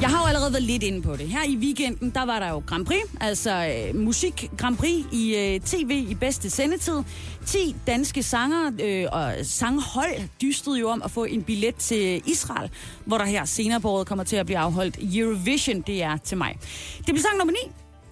[0.00, 1.28] Jeg har jo allerede været lidt inde på det.
[1.28, 5.36] Her i weekenden, der var der jo Grand Prix, altså øh, musik Grand Prix i
[5.36, 7.02] øh, tv i bedste sendetid.
[7.46, 12.70] 10 danske sanger øh, og sanghold dystede jo om at få en billet til Israel,
[13.04, 16.38] hvor der her senere på året kommer til at blive afholdt Eurovision, det er til
[16.38, 16.56] mig.
[16.96, 17.58] Det bliver sang nummer 9,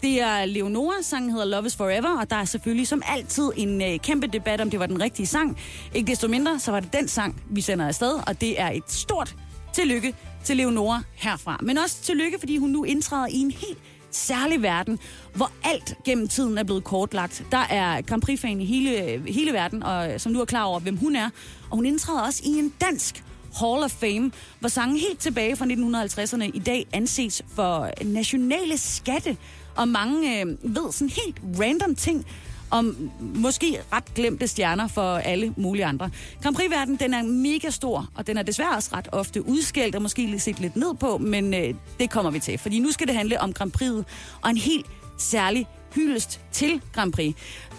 [0.02, 3.82] det er Leonora, sangen hedder Love is Forever, og der er selvfølgelig som altid en
[3.82, 5.58] øh, kæmpe debat om det var den rigtige sang.
[5.94, 8.90] Ikke desto mindre, så var det den sang, vi sender afsted, og det er et
[8.92, 9.36] stort
[9.72, 10.14] tillykke
[10.46, 11.60] til Leonora herfra.
[11.62, 13.78] Men også tillykke, fordi hun nu indtræder i en helt
[14.10, 14.98] særlig verden,
[15.34, 17.44] hvor alt gennem tiden er blevet kortlagt.
[17.52, 20.96] Der er Grand Prix-fan i hele, hele verden, og som nu er klar over, hvem
[20.96, 21.30] hun er.
[21.70, 23.24] Og hun indtræder også i en dansk
[23.58, 29.36] Hall of Fame, hvor sangen helt tilbage fra 1950'erne i dag anses for nationale skatte.
[29.76, 32.26] Og mange øh, ved sådan helt random ting,
[32.70, 36.10] om måske ret glemte stjerner for alle mulige andre.
[36.42, 40.02] Grand Prix-verden, den er mega stor, og den er desværre også ret ofte udskældt og
[40.02, 43.06] måske lidt set lidt ned på, men øh, det kommer vi til, fordi nu skal
[43.06, 44.04] det handle om Grand Prix'et
[44.42, 44.86] og en helt
[45.18, 47.34] særlig hyldest til Grand Prix.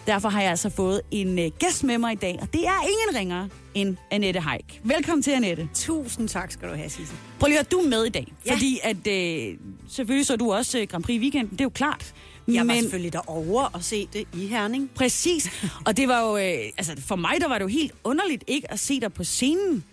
[0.08, 2.82] Derfor har jeg altså fået en øh, gæst med mig i dag, og det er
[2.82, 4.82] ingen ringer end Annette Haik.
[4.84, 5.70] Velkommen til, Annette.
[5.74, 7.14] Tusind tak skal du have, Sisse.
[7.40, 8.54] Prøv lige at du er med i dag, ja.
[8.54, 9.58] fordi at, øh,
[9.90, 12.14] selvfølgelig så du også øh, Grand Prix weekenden, det er jo klart.
[12.48, 14.90] Jeg var men, selvfølgelig derovre og se det i Herning.
[14.96, 15.50] Præcis.
[15.86, 18.72] Og det var jo, øh, altså for mig der var det jo helt underligt ikke
[18.72, 19.84] at se dig på scenen.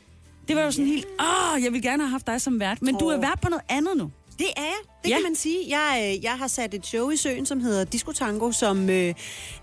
[0.49, 0.95] Det var jo sådan yeah.
[0.95, 2.83] helt, åh, jeg vil gerne have haft dig som vært.
[2.83, 3.01] Men oh.
[3.01, 4.11] du er vært på noget andet nu.
[4.39, 4.73] Det er jeg,
[5.05, 5.15] det ja.
[5.15, 5.59] kan man sige.
[5.69, 9.15] Jeg, øh, jeg har sat et show i søen, som hedder Disco Tango, som øh,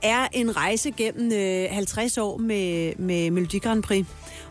[0.02, 4.06] er en rejse gennem øh, 50 år med, med Melodi Grand Prix.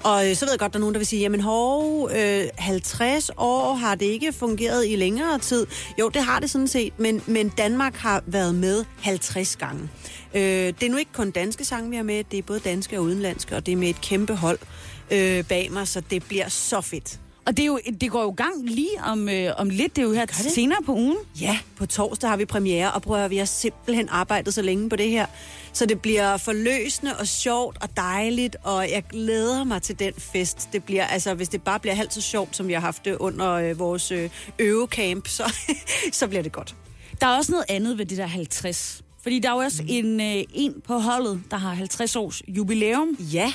[0.05, 2.49] Og øh, så ved jeg godt, der er nogen, der vil sige, jamen hov, øh,
[2.59, 5.67] 50 år har det ikke fungeret i længere tid.
[6.01, 9.89] Jo, det har det sådan set, men, men Danmark har været med 50 gange.
[10.35, 12.99] Øh, det er nu ikke kun danske sange, vi har med, det er både danske
[12.99, 14.59] og udenlandske, og det er med et kæmpe hold
[15.11, 17.21] øh, bag mig, så det bliver så fedt.
[17.51, 19.97] Og det, er jo, det går jo gang lige om, øh, om lidt.
[19.97, 21.17] Det er jo her senere på ugen.
[21.41, 24.97] Ja, på torsdag har vi premiere, og prøver vi har simpelthen arbejdet så længe på
[24.97, 25.27] det her.
[25.73, 30.69] Så det bliver forløsende og sjovt og dejligt, og jeg glæder mig til den fest.
[30.73, 33.17] Det bliver, altså, hvis det bare bliver halvt så sjovt, som vi har haft det
[33.17, 35.55] under øh, vores øh, øvecamp, så,
[36.13, 36.75] så bliver det godt.
[37.21, 39.03] Der er også noget andet ved det der 50.
[39.23, 39.89] Fordi der er jo også mm.
[39.91, 43.09] en, øh, en på holdet, der har 50 års jubilæum.
[43.21, 43.53] Ja,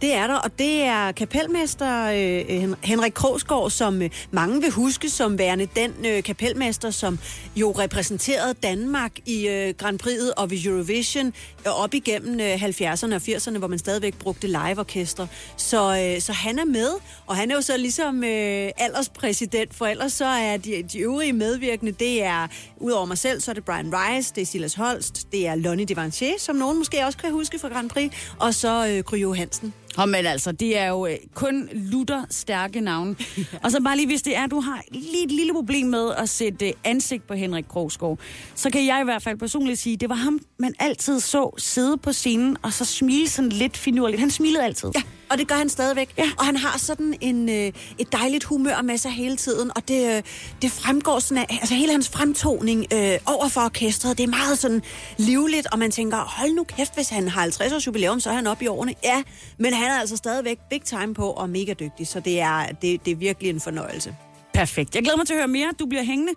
[0.00, 4.70] det er der, og det er kapelmester øh, øh Henrik Krogsgaard, som øh, mange vil
[4.70, 7.18] huske som værende den øh, kapelmester, som
[7.56, 11.26] jo repræsenterede Danmark i øh, Grand Prix'et og ved Eurovision
[11.66, 15.26] øh, op igennem øh, 70'erne og 80'erne, hvor man stadigvæk brugte liveorkester.
[15.56, 16.90] Så, øh, så han er med,
[17.26, 21.32] og han er jo så ligesom øh, alderspræsident, for ellers så er de, de øvrige
[21.32, 25.32] medvirkende, det er, udover mig selv, så er det Brian Rice, det er Silas Holst,
[25.32, 28.86] det er Lonnie Devanché, som nogen måske også kan huske fra Grand Prix, og så
[28.88, 29.74] øh, Gry Johansen.
[29.98, 33.16] Oh, men altså, det er jo øh, kun lutter stærke navne.
[33.64, 36.28] Og så bare lige, hvis det er, du har lige et lille problem med at
[36.28, 38.18] sætte ansigt på Henrik Krogsgaard,
[38.54, 41.96] så kan jeg i hvert fald personligt sige, det var ham, man altid så sidde
[41.96, 44.20] på scenen, og så smile sådan lidt finurligt.
[44.20, 44.88] Han smilede altid.
[44.94, 45.02] Ja,
[45.34, 46.14] og det gør han stadigvæk.
[46.18, 46.30] Ja.
[46.38, 50.16] Og han har sådan en, øh, et dejligt humør med sig hele tiden, og det,
[50.16, 50.22] øh,
[50.62, 54.58] det fremgår sådan af, altså hele hans fremtoning øh, over for orkestret, det er meget
[54.58, 54.82] sådan
[55.16, 58.34] livligt, og man tænker, hold nu kæft, hvis han har 50 års jubilæum, så er
[58.34, 58.94] han oppe i årene.
[59.04, 59.22] Ja,
[59.58, 63.04] men han er altså stadigvæk big time på og mega dygtig, så det er, det,
[63.04, 64.16] det er virkelig en fornøjelse.
[64.54, 64.94] Perfekt.
[64.94, 65.72] Jeg glæder mig til at høre mere.
[65.78, 66.32] Du bliver hængende.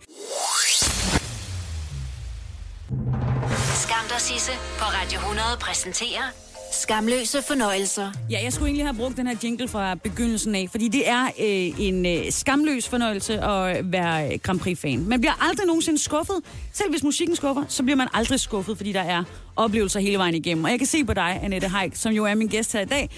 [3.75, 6.46] Skam dig, Sisse, på Radio 100 præsenterer
[6.77, 8.11] Skamløse fornøjelser.
[8.29, 11.25] Ja, jeg skulle egentlig have brugt den her jingle fra begyndelsen af, fordi det er
[11.25, 15.05] øh, en øh, skamløs fornøjelse at være Grand Prix-fan.
[15.09, 16.35] Man bliver aldrig nogensinde skuffet.
[16.73, 19.23] Selv hvis musikken skuffer, så bliver man aldrig skuffet, fordi der er
[19.55, 20.63] oplevelser hele vejen igennem.
[20.63, 22.85] Og jeg kan se på dig, Annette Haik, som jo er min gæst her i
[22.85, 23.09] dag,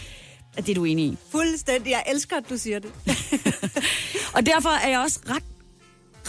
[0.57, 1.17] at det er du enig i.
[1.31, 1.91] Fuldstændig.
[1.91, 2.91] Jeg elsker, at du siger det.
[4.35, 5.43] og derfor er jeg også ret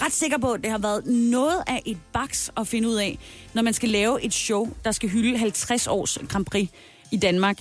[0.03, 3.19] ret sikker på, at det har været noget af et baks at finde ud af,
[3.55, 6.69] når man skal lave et show, der skal hylde 50 års Grand Prix
[7.13, 7.59] i Danmark,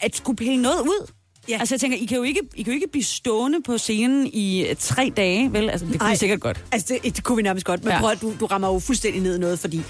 [0.00, 1.12] at skulle pille noget ud.
[1.48, 1.56] Ja.
[1.58, 4.26] Altså jeg tænker, I kan, jo ikke, I kan jo ikke blive stående på scenen
[4.26, 5.70] i øh, tre dage, vel?
[5.70, 6.64] Altså det kunne Ej, I sikkert godt.
[6.72, 8.00] Altså det, det kunne vi nærmest godt, men ja.
[8.00, 9.82] prøv at du, du rammer jo fuldstændig ned i noget, fordi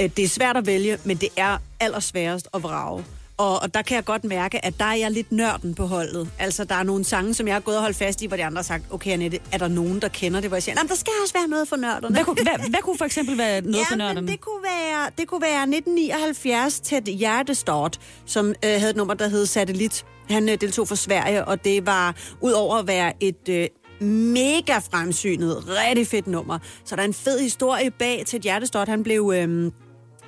[0.00, 3.04] øh, det er svært at vælge, men det er allersværest at vrage.
[3.40, 6.30] Og, og der kan jeg godt mærke, at der er jeg lidt nørden på holdet.
[6.38, 8.44] Altså, der er nogle sange, som jeg har gået og holdt fast i, hvor de
[8.44, 10.50] andre har sagt, okay, Annette, er der nogen, der kender det?
[10.50, 12.14] Hvor jeg siger, "Nå, men der skal også være noget for nørderne.
[12.14, 14.26] Hvad, kunne- hvad, hvad kunne for eksempel være noget for Ja, men nørderne?
[14.32, 19.28] det kunne være, det kunne være 1979 til Hjertestort, som øh, havde et nummer, der
[19.28, 20.04] hed Satellit.
[20.30, 23.68] Han øh, deltog for Sverige, og det var ud over at være et øh,
[24.08, 26.58] mega fremsynet, rigtig fedt nummer.
[26.84, 28.88] Så der er en fed historie bag til Hjertestort.
[28.88, 29.32] Han blev...
[29.36, 29.72] Øh,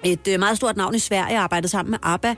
[0.05, 2.35] et øh, meget stort navn i Sverige, arbejdede sammen med ABBA,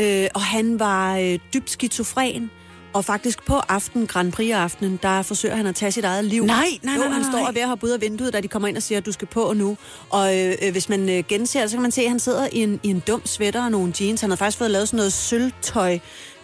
[0.00, 2.50] øh, og han var øh, dybt skizofren.
[2.92, 6.44] Og faktisk på aften, Grand Prix-aftenen, der forsøger han at tage sit eget liv.
[6.44, 7.48] Nej, nej, jo, nej, han nej, står nej.
[7.48, 9.12] og ved at hoppe ud af vinduet, da de kommer ind og siger, at du
[9.12, 9.76] skal på nu.
[10.10, 12.48] Og øh, øh, hvis man øh, genser det, så kan man se, at han sidder
[12.52, 14.20] i en, i en dum sweater og nogle jeans.
[14.20, 15.98] Han har faktisk fået lavet sådan noget sølvtøj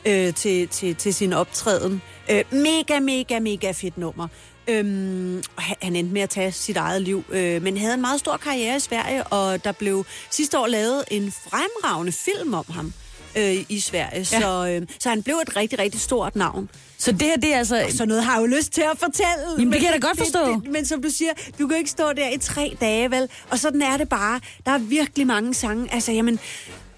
[0.07, 2.03] øh, til, til, til sin optræden.
[2.31, 4.29] Øh, mega, mega, mega fedt nummer.
[4.69, 8.37] Øhm, han, endte med at tage sit eget liv, øh, men havde en meget stor
[8.37, 12.93] karriere i Sverige, og der blev sidste år lavet en fremragende film om ham
[13.37, 14.27] øh, i Sverige.
[14.33, 14.41] Ja.
[14.41, 16.71] Så, øh, så han blev et rigtig, rigtig stort navn.
[16.99, 17.87] Så det her, det er altså...
[17.91, 19.51] Så noget har jeg jo lyst til at fortælle.
[19.59, 20.55] Jamen, det kan jeg da godt forstå.
[20.55, 23.29] Det, det, men som du siger, du kan ikke stå der i tre dage, vel?
[23.51, 24.41] Og sådan er det bare.
[24.67, 25.95] Der er virkelig mange sange.
[25.95, 26.41] Altså, jamen...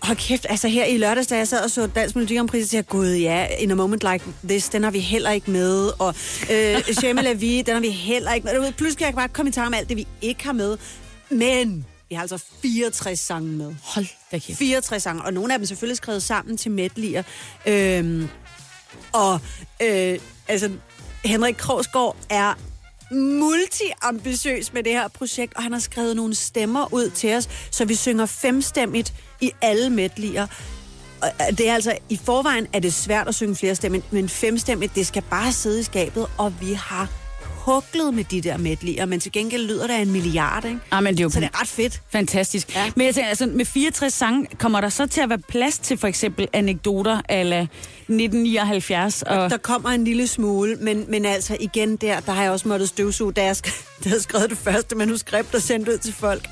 [0.03, 2.69] Hold kæft, altså her i lørdags, da jeg sad og så Dansk Melodi Grand Prix,
[2.69, 5.91] så jeg, gud ja, In a Moment Like This, den har vi heller ikke med,
[5.99, 6.15] og
[6.51, 8.73] øh, Shame La Vie, den har vi heller ikke med.
[8.73, 10.79] Pludselig kan jeg bare komme i tanke om alt det, vi ikke har med.
[11.31, 13.75] Men vi har altså 64 sange med.
[13.83, 14.59] Hold da kæft.
[14.59, 17.23] 64 sange, og nogle af dem selvfølgelig skrevet sammen til medleyer.
[17.67, 18.29] Øhm,
[19.13, 19.41] og
[19.83, 20.71] øh, altså,
[21.25, 22.55] Henrik Krogsgaard er
[23.11, 27.85] multiambitiøs med det her projekt, og han har skrevet nogle stemmer ud til os, så
[27.85, 30.47] vi synger femstemmigt i alle medlier.
[31.23, 34.29] Og øh, det er altså, i forvejen er det svært at synge flere stemmer, men
[34.29, 37.09] femstemmigt, det skal bare sidde i skabet, og vi har
[37.67, 40.79] huklet med de der medleyer, men til gengæld lyder der en milliard, ikke?
[40.91, 42.03] Ah, men det er jo Så det er ret fedt.
[42.13, 42.75] fantastisk.
[42.75, 42.93] Ja.
[42.97, 45.99] Men jeg tænker, altså, med 64 sange, kommer der så til at være plads til
[45.99, 49.23] for eksempel anekdoter ala 1979?
[49.23, 49.51] Og...
[49.51, 52.89] Der kommer en lille smule, men, men altså igen der, der har jeg også måttet
[52.89, 56.49] støvsuge, da jeg, sk- da jeg skrev det første manuskript og sendte ud til folk.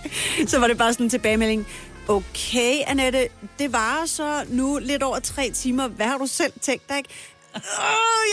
[0.46, 1.66] Så var det bare sådan en tilbagemelding.
[2.08, 3.28] Okay, Annette,
[3.58, 5.88] det var så nu lidt over tre timer.
[5.88, 7.08] Hvad har du selv tænkt dig, ikke?
[7.54, 7.60] Åh,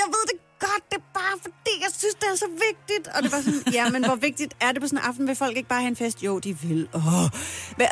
[0.01, 3.07] jeg ved det godt, det er bare fordi, jeg synes, det er så vigtigt.
[3.15, 5.27] Og det var sådan, ja, men hvor vigtigt er det på sådan en aften?
[5.27, 6.24] Vil folk ikke bare have en fest?
[6.24, 6.88] Jo, de vil.
[6.94, 7.30] Og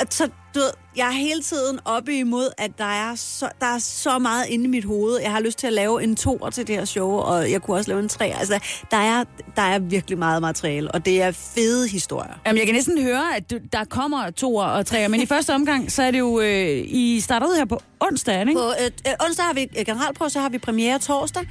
[0.09, 3.79] så, du ved, jeg er hele tiden oppe imod, at der er, så, der er
[3.79, 5.19] så meget inde i mit hoved.
[5.21, 7.77] Jeg har lyst til at lave en toer til det her show, og jeg kunne
[7.77, 8.25] også lave en tre.
[8.39, 8.59] Altså,
[8.91, 9.23] der er,
[9.55, 12.33] der er virkelig meget materiale, og det er fede historier.
[12.45, 15.55] Jamen, jeg kan næsten høre, at du, der kommer toer og treer, men i første
[15.55, 18.53] omgang, så er det jo, øh, I starter ud her på onsdag, ikke?
[18.53, 21.47] På øh, øh, onsdag har vi øh, generalprøve, så har vi premiere torsdag,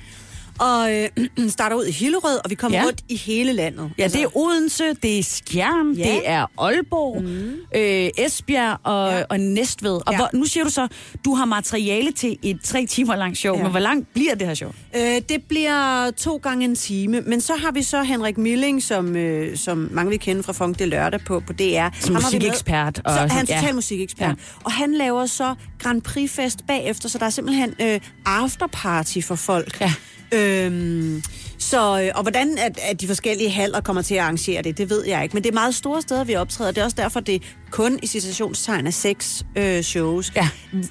[0.59, 2.85] og øh, starter ud i Hillerød, og vi kommer Ja.
[2.85, 3.91] rundt i hele landet.
[3.99, 6.03] Ja, det er Odense, det er Skjern, Ja.
[6.13, 7.53] det er Aalborg, mm.
[7.75, 9.23] øh, Esbjerg og, ja.
[9.31, 9.93] Og Næstved.
[10.07, 10.17] Og Ja.
[10.17, 10.89] hvor, nu siger du så,
[11.25, 13.63] du har materiale til et tre timer langt show, ja.
[13.63, 14.71] Men hvor langt bliver det her show?
[14.97, 19.17] Øh, det bliver to gange en time, men så har vi så Henrik Milling, som,
[19.17, 21.89] øh, som mange vil kende fra Funk det lørdag på, på DR.
[22.01, 23.01] Som vi musikekspert.
[23.07, 23.61] med- Så og- han er ja.
[23.61, 24.25] total musikekspert.
[24.27, 24.29] Ja.
[24.29, 24.35] Ja.
[24.65, 29.81] Og han laver så Grand Prix-fest bagefter, så der er simpelthen øh, afterparty for folk.
[29.81, 29.93] Ja.
[30.33, 31.23] Øhm,
[31.59, 34.91] så, øh, og hvordan at, at de forskellige haller kommer til at arrangere det, det
[34.91, 35.35] ved jeg ikke.
[35.35, 36.71] Men det er meget store steder, vi optræder.
[36.71, 40.33] Det er også derfor, det kun i citationstegn er seks øh, shows.
[40.37, 40.49] Ja.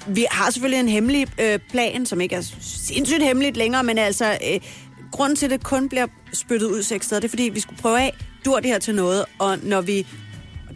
[0.08, 4.38] Vi har selvfølgelig en hemmelig øh, plan, som ikke er sindssygt hemmeligt længere, men altså,
[4.52, 4.60] øh,
[5.12, 7.78] grunden til, at det kun bliver spyttet ud seks steder, det er, fordi vi skulle
[7.78, 8.14] prøve af,
[8.44, 10.06] dur det her til noget, og når vi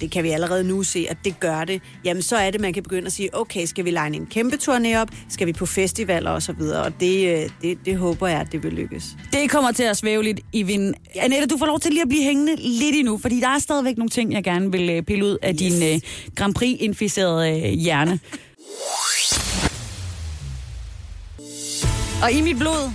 [0.02, 2.72] det kan vi allerede nu se, at det gør det, jamen så er det, man
[2.72, 5.09] kan begynde at sige, okay, skal vi line en kæmpe turné op?
[5.28, 6.82] Skal vi på festivaler og så videre?
[6.82, 9.04] Og det, øh, det, det håber jeg, at det vil lykkes.
[9.32, 10.94] Det kommer til at svæve lidt i vinden.
[11.14, 11.25] Ja.
[11.25, 13.97] Annette, du får lov til lige at blive hængende lidt endnu, fordi der er stadigvæk
[13.97, 15.59] nogle ting, jeg gerne vil øh, pille ud af yes.
[15.59, 16.00] din øh,
[16.35, 18.21] Grand Prix-inficerede øh, hjerne.
[22.23, 22.90] Og i mit blod,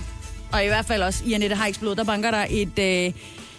[0.52, 2.78] og i hvert fald også i Annette Heiks blod, der banker der et...
[2.78, 3.12] Øh,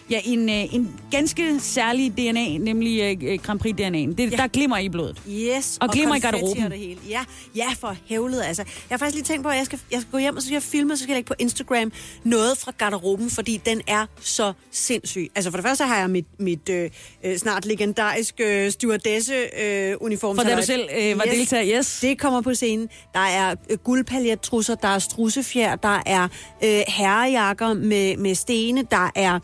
[0.09, 4.15] Ja, en, øh, en ganske særlig DNA, nemlig øh, Grand Prix-DNA'en.
[4.15, 4.37] Det, ja.
[4.37, 5.21] Der glimmer i blodet.
[5.29, 6.63] Yes, Og glimmer i garderoben.
[6.63, 6.99] og Det hele.
[7.09, 7.21] Ja,
[7.55, 8.41] ja, for hævlet.
[8.41, 8.63] Altså.
[8.63, 10.47] Jeg har faktisk lige tænkt på, at jeg skal, jeg skal gå hjem, og så
[10.47, 11.91] skal jeg filme, og så skal jeg lægge på Instagram
[12.23, 15.29] noget fra garderoben, fordi den er så sindssyg.
[15.35, 16.89] Altså for det første har jeg mit, mit øh,
[17.23, 20.35] øh, snart legendariske øh, stewardesse-uniform.
[20.35, 21.99] For da du selv øh, var deltager, yes.
[22.01, 22.89] Det kommer på scenen.
[23.13, 26.23] Der er øh, guldpaljettrusser, der er strussefjer, der er
[26.63, 29.39] øh, herrejakker med, med stene, der er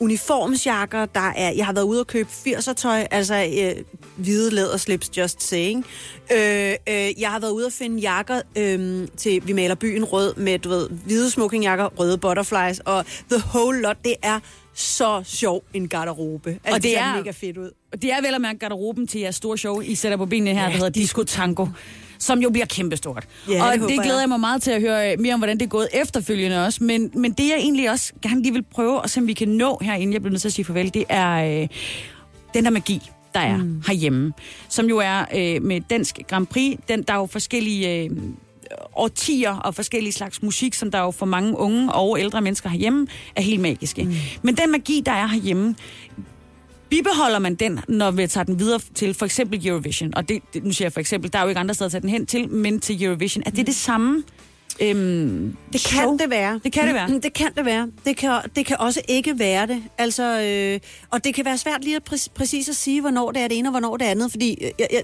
[0.00, 3.84] uniformsjakker, der er, jeg har været ude og købe 80'er tøj, altså øh,
[4.16, 5.86] hvide læderslips, just saying.
[6.32, 6.38] Øh,
[6.88, 10.58] øh, jeg har været ude og finde jakker øh, til, vi maler byen rød med,
[10.58, 14.40] du ved, hvide smokingjakker, røde butterflies, og the whole lot, det er
[14.74, 16.50] så sjov en garderobe.
[16.50, 17.70] Altså, Og det er- mega fedt ud.
[17.92, 20.54] Og det er vel at mærke garderoben til jeres store show, I sætter på benene
[20.54, 21.66] her, ja, der hedder Disco Tango,
[22.20, 23.26] som jo bliver kæmpestort.
[23.48, 24.20] Ja, og det glæder jeg.
[24.20, 26.84] jeg mig meget til at høre mere om, hvordan det er gået efterfølgende også.
[26.84, 29.48] Men, men det jeg egentlig også gerne lige vil prøve, og se om vi kan
[29.48, 31.68] nå her, inden jeg bliver nødt til at sige farvel, det er øh,
[32.54, 33.82] den der magi, der er mm.
[33.86, 34.32] herhjemme.
[34.68, 36.78] Som jo er øh, med Dansk Grand Prix.
[36.88, 38.04] Den, der er jo forskellige...
[38.04, 38.10] Øh,
[38.96, 43.06] årtier og forskellige slags musik, som der jo for mange unge og ældre mennesker herhjemme
[43.36, 44.04] er helt magiske.
[44.04, 44.14] Mm.
[44.42, 45.74] Men den magi, der er herhjemme,
[46.90, 50.14] bibeholder man den, når vi tager den videre til for eksempel Eurovision?
[50.16, 51.92] Og det, det, nu siger jeg for eksempel, der er jo ikke andre steder at
[51.92, 53.42] tage den hen til, men til Eurovision.
[53.46, 54.22] Er det det samme?
[54.82, 56.16] Øhm, Det kan show?
[56.16, 56.60] det være.
[56.64, 57.08] Det kan det være.
[57.08, 57.88] Mm, Det kan det være.
[58.04, 59.82] Det kan, det kan også ikke være det.
[59.98, 60.80] Altså, øh,
[61.10, 63.58] og det kan være svært lige at præ- præcis at sige, hvornår det er det
[63.58, 64.30] ene og hvornår det andet.
[64.30, 65.02] Fordi øh, jeg, jeg,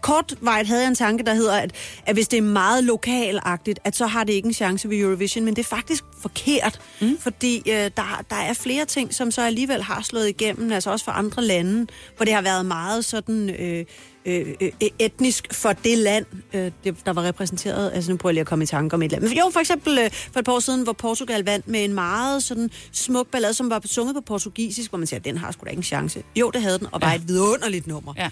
[0.00, 1.70] kortvejt havde jeg en tanke, der hedder, at,
[2.06, 5.44] at hvis det er meget lokalagtigt, at så har det ikke en chance ved Eurovision.
[5.44, 6.80] Men det er faktisk forkert.
[7.00, 7.18] Mm.
[7.20, 11.04] Fordi øh, der, der er flere ting, som så alligevel har slået igennem, altså også
[11.04, 11.86] for andre lande,
[12.16, 13.50] hvor det har været meget sådan...
[13.50, 13.84] Øh,
[14.26, 16.70] øh, øh, etnisk for det land, øh,
[17.06, 17.90] der var repræsenteret.
[17.94, 19.22] Altså nu prøver jeg lige at komme i tanke om et land.
[19.22, 21.94] Men jo, for eksempel øh, for et par år siden, hvor Portugal vandt med en
[21.94, 25.64] meget sådan smuk ballade, som var sunget på portugisisk, hvor man siger, den har sgu
[25.64, 26.22] da ikke en chance.
[26.36, 27.16] Jo, det havde den, og var Ja.
[27.16, 28.14] et vidunderligt nummer.
[28.16, 28.30] Ja.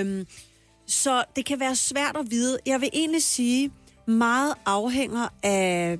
[0.00, 0.26] Øhm,
[0.94, 2.58] så det kan være svært at vide.
[2.66, 3.70] Jeg vil egentlig sige,
[4.06, 5.98] meget afhænger af...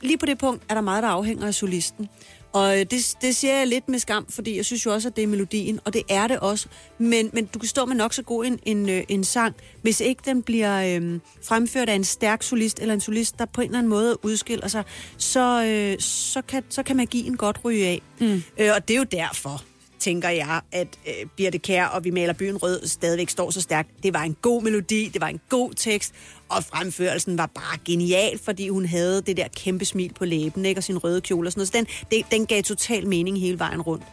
[0.00, 2.08] Lige på det punkt er der meget, der afhænger af solisten.
[2.52, 5.16] Og øh, det, det siger jeg lidt med skam, fordi jeg synes jo også, at
[5.16, 6.68] det er melodien, og det er det også.
[6.98, 10.00] Men, men du kan stå med nok så god en, en, øh, en sang, hvis
[10.00, 13.66] ikke den bliver øh, fremført af en stærk solist, eller en solist, der på en
[13.66, 14.84] eller anden måde udskiller sig,
[15.16, 18.02] så, øh, så, kan, så kan magien godt ryge af.
[18.20, 18.42] Mm.
[18.58, 19.62] Øh, og det er jo derfor,
[19.98, 23.90] tænker jeg, at øh, Birte Kær og Vi maler byen rød stadigvæk står så stærkt.
[24.02, 26.12] Det var en god melodi, det var en god tekst,
[26.48, 30.78] og fremførelsen var bare genial, fordi hun havde det der kæmpe smil på læben, ikke?
[30.78, 31.88] og sin røde kjole og sådan noget.
[31.88, 34.04] Så den, det, den gav total mening hele vejen rundt.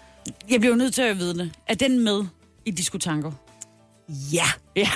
[0.50, 1.52] Jeg bliver nødt til at vide det.
[1.68, 2.25] Er den med
[2.66, 3.32] i Disco Tango?
[4.34, 4.46] Ja.
[4.75, 4.82] Ja.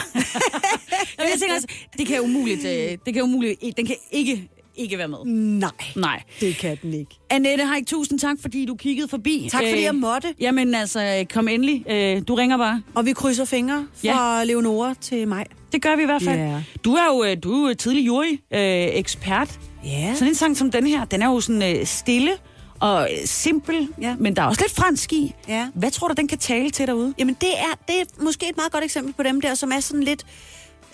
[1.17, 1.67] Jamen, jeg tænker også,
[1.97, 5.17] det kan umuligt, øh, det kan umuligt, den kan ikke, ikke være med.
[5.25, 6.23] Nej, Nej.
[6.39, 7.15] det kan den ikke.
[7.29, 9.47] Annette Haik, tusind tak, fordi du kiggede forbi.
[9.51, 10.33] Tak, fordi Øh, jeg måtte.
[10.39, 11.85] Jamen altså, kom endelig.
[11.89, 12.81] Øh, Du ringer bare.
[12.95, 14.43] Og vi krydser fingre fra ja.
[14.43, 15.45] Leonora til mig.
[15.71, 16.39] Det gør vi i hvert fald.
[16.39, 16.63] Ja.
[16.83, 19.59] Du er jo øh, du er jo tidlig jury-ekspert.
[19.85, 20.13] Ja.
[20.13, 22.31] Sådan en sang som den her, den er jo sådan øh, stille
[22.79, 24.15] og øh, simpel, Ja.
[24.19, 25.33] men der er også lidt fransk i.
[25.47, 25.67] Ja.
[25.75, 27.13] Hvad tror du, den kan tale til derude?
[27.19, 29.79] Jamen, det er, det er måske et meget godt eksempel på dem der, som er
[29.79, 30.25] sådan lidt...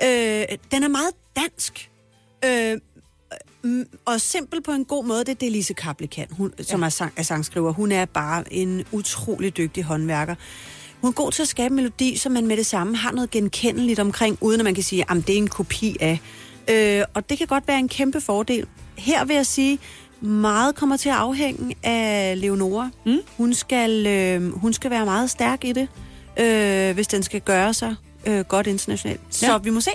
[0.03, 1.89] Øh, den er meget dansk.
[2.45, 2.77] Øh,
[4.05, 6.89] og simpel på en god måde, det er det, Lise Kaple kan, hun, som er,
[6.89, 7.71] sang, er sangskriver.
[7.73, 10.35] Hun er bare en utrolig dygtig håndværker.
[11.01, 13.99] Hun er god til at skabe melodi, som man med det samme har noget genkendeligt
[13.99, 16.19] omkring, uden at man kan sige, at det er en kopi af.
[16.69, 18.67] Øh, og det kan godt være en kæmpe fordel.
[18.97, 19.79] Her vil jeg sige,
[20.21, 22.89] meget kommer til at afhænge af Leonora.
[23.05, 23.17] Mm.
[23.37, 25.87] Hun, skal, øh, hun skal være meget stærk i det,
[26.39, 29.21] øh, hvis den skal gøre sig øh, godt internationalt.
[29.29, 29.57] Så Ja.
[29.57, 29.91] vi må se.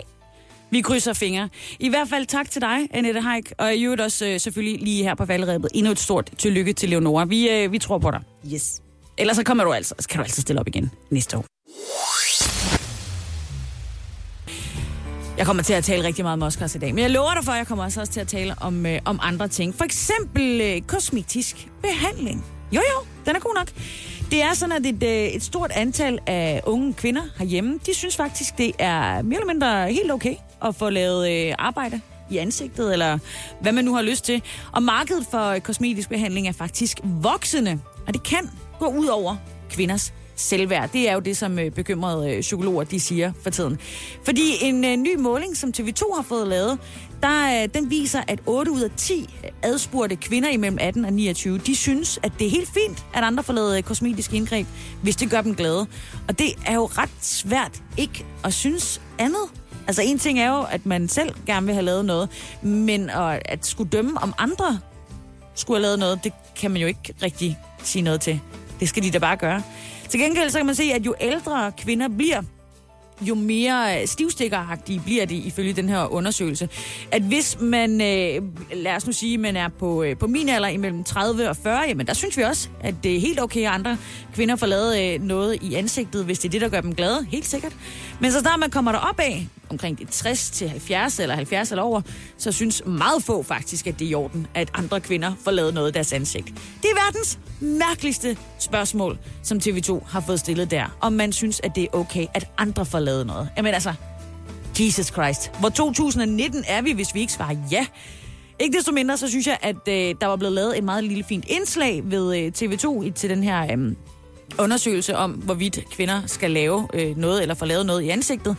[0.71, 1.49] Vi krydser fingre.
[1.81, 5.03] I hvert fald tak til dig, Annette Haik, og i øvrigt også øh, selvfølgelig lige
[5.03, 5.71] her på valgrebet.
[5.75, 7.25] Endnu et stort tillykke til Leonora.
[7.25, 8.21] Vi, øh, vi tror på dig.
[8.55, 8.83] Yes.
[9.19, 11.45] Ellers så kommer du altså, så kan du altid stille op igen næste år.
[15.39, 17.45] Jeg kommer til at tale rigtig meget om Oscars i dag, men jeg lover dig
[17.45, 19.75] for, at jeg kommer også til at tale om, øh, om andre ting.
[19.75, 22.45] For eksempel øh, kosmetisk behandling.
[22.73, 23.69] Jo jo, den er god nok.
[24.31, 28.17] Det er sådan, at et, øh, et stort antal af unge kvinder herhjemme, de synes
[28.17, 30.35] faktisk, det er mere eller mindre helt okay
[30.65, 32.00] at få lavet øh, arbejde
[32.31, 33.19] i ansigtet, eller
[33.61, 34.43] hvad man nu har lyst til.
[34.73, 39.37] Og markedet for øh, kosmetisk behandling er faktisk voksende, og det kan gå ud over
[39.71, 40.93] kvinders selvværd.
[40.93, 43.79] Det er jo det, som øh, bekymrede øh, psykologer de siger for tiden.
[44.25, 46.79] Fordi en øh, ny måling, som TV2 har fået lavet,
[47.23, 51.59] der, øh, den viser, at 8 ud af 10 adspurgte kvinder imellem 18 og 29,
[51.59, 54.67] de synes, at det er helt fint, at andre får lavet øh, kosmetiske indgreb,
[55.03, 55.87] hvis det gør dem glade.
[56.29, 59.43] Og det er jo ret svært ikke at synes andet.
[59.88, 62.28] Altså en ting er jo, at man selv gerne vil have lavet noget,
[62.62, 64.80] men at, at skulle dømme om andre
[65.54, 68.40] skulle have lavet noget, det kan man jo ikke rigtig sige noget til.
[68.80, 69.62] Det skal de da bare gøre.
[70.09, 72.42] Til gengæld så kan man se, at jo ældre kvinder bliver,
[73.21, 76.68] jo mere øh, stivstikkeragtige bliver de ifølge den her undersøgelse.
[77.12, 78.42] At hvis man, øh,
[78.73, 81.80] lad os nu sige, man er på, øh, på min alder imellem 30 og 40,
[81.88, 83.97] jamen der synes vi også, at det er helt okay, at andre
[84.35, 87.26] kvinder får lavet øh, noget i ansigtet, hvis det er det, der gør dem glade.
[87.30, 87.73] Helt sikkert.
[88.21, 91.83] Men så snart man kommer derop af, omkring de 60 til 70 eller 70 eller
[91.83, 92.01] over,
[92.39, 95.75] så synes meget få faktisk, at det er i orden, at andre kvinder får lavet
[95.75, 96.47] noget af deres ansigt.
[96.83, 100.97] Det er verdens mærkeligste spørgsmål, som TV2 har fået stillet der.
[101.01, 103.49] Om man synes, at det er okay, at andre får lavet noget.
[103.57, 103.95] Jamen altså,
[104.81, 105.51] Jesus Christ.
[105.61, 107.87] Hvor 2019 er vi, hvis vi ikke svarer ja?
[108.61, 111.25] Ikke desto mindre, så synes jeg, at øh, der var blevet lavet et meget lille
[111.25, 113.93] fint indslag ved øh, TV2 i- til den her øh,
[114.59, 118.57] undersøgelse om, hvorvidt kvinder skal lave øh, noget eller få lavet noget i ansigtet.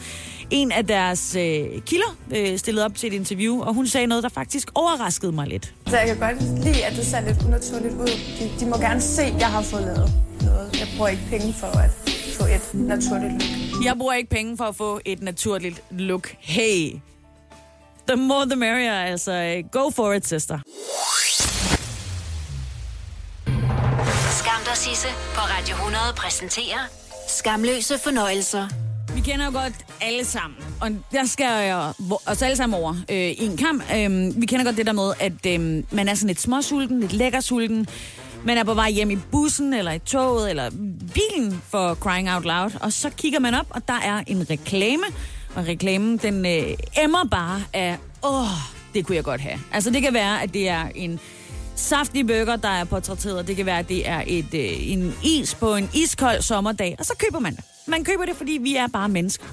[0.50, 4.24] En af deres øh, kilder øh, stillede op til et interview, og hun sagde noget,
[4.24, 5.74] der faktisk overraskede mig lidt.
[5.88, 8.08] Så jeg kan godt lide, at det ser lidt unaturligt ud.
[8.40, 10.80] De, de må gerne se, at jeg har fået lavet noget.
[10.80, 11.90] Jeg bruger ikke penge for at
[12.38, 13.34] få et naturligt
[13.72, 13.86] look.
[13.86, 16.36] Jeg bruger ikke penge for at få et naturligt look.
[16.40, 16.94] Hey,
[18.08, 20.60] the more the merrier, altså øh, go for it, sister.
[24.60, 26.80] Skam dig, Sisse på Radio 100 præsenterer
[27.28, 28.68] Skamløse fornøjelser.
[29.16, 31.94] Vi kender jo godt alle sammen, og der skal jeg
[32.26, 33.84] os alle sammen over øh, i en kamp.
[33.96, 37.14] Øh, vi kender godt det der med, at øh, man er sådan lidt småsulten, lidt
[37.14, 37.88] lækkersulten.
[38.46, 40.70] Man er på vej hjem i bussen, eller i toget, eller
[41.14, 42.72] bilen for crying out loud.
[42.82, 45.04] Og så kigger man op, og der er en reklame.
[45.56, 46.74] Og reklamen, den øh,
[47.04, 48.48] emmer bare af, åh,
[48.94, 49.60] det kunne jeg godt have.
[49.72, 51.20] Altså det kan være, at det er en
[51.80, 53.48] saftige burger, der er portrætteret.
[53.48, 56.96] Det kan være, at det er et, øh, en is på en iskold sommerdag.
[57.00, 57.64] Og så køber man det.
[57.88, 59.46] Man køber det, fordi vi er bare mennesker.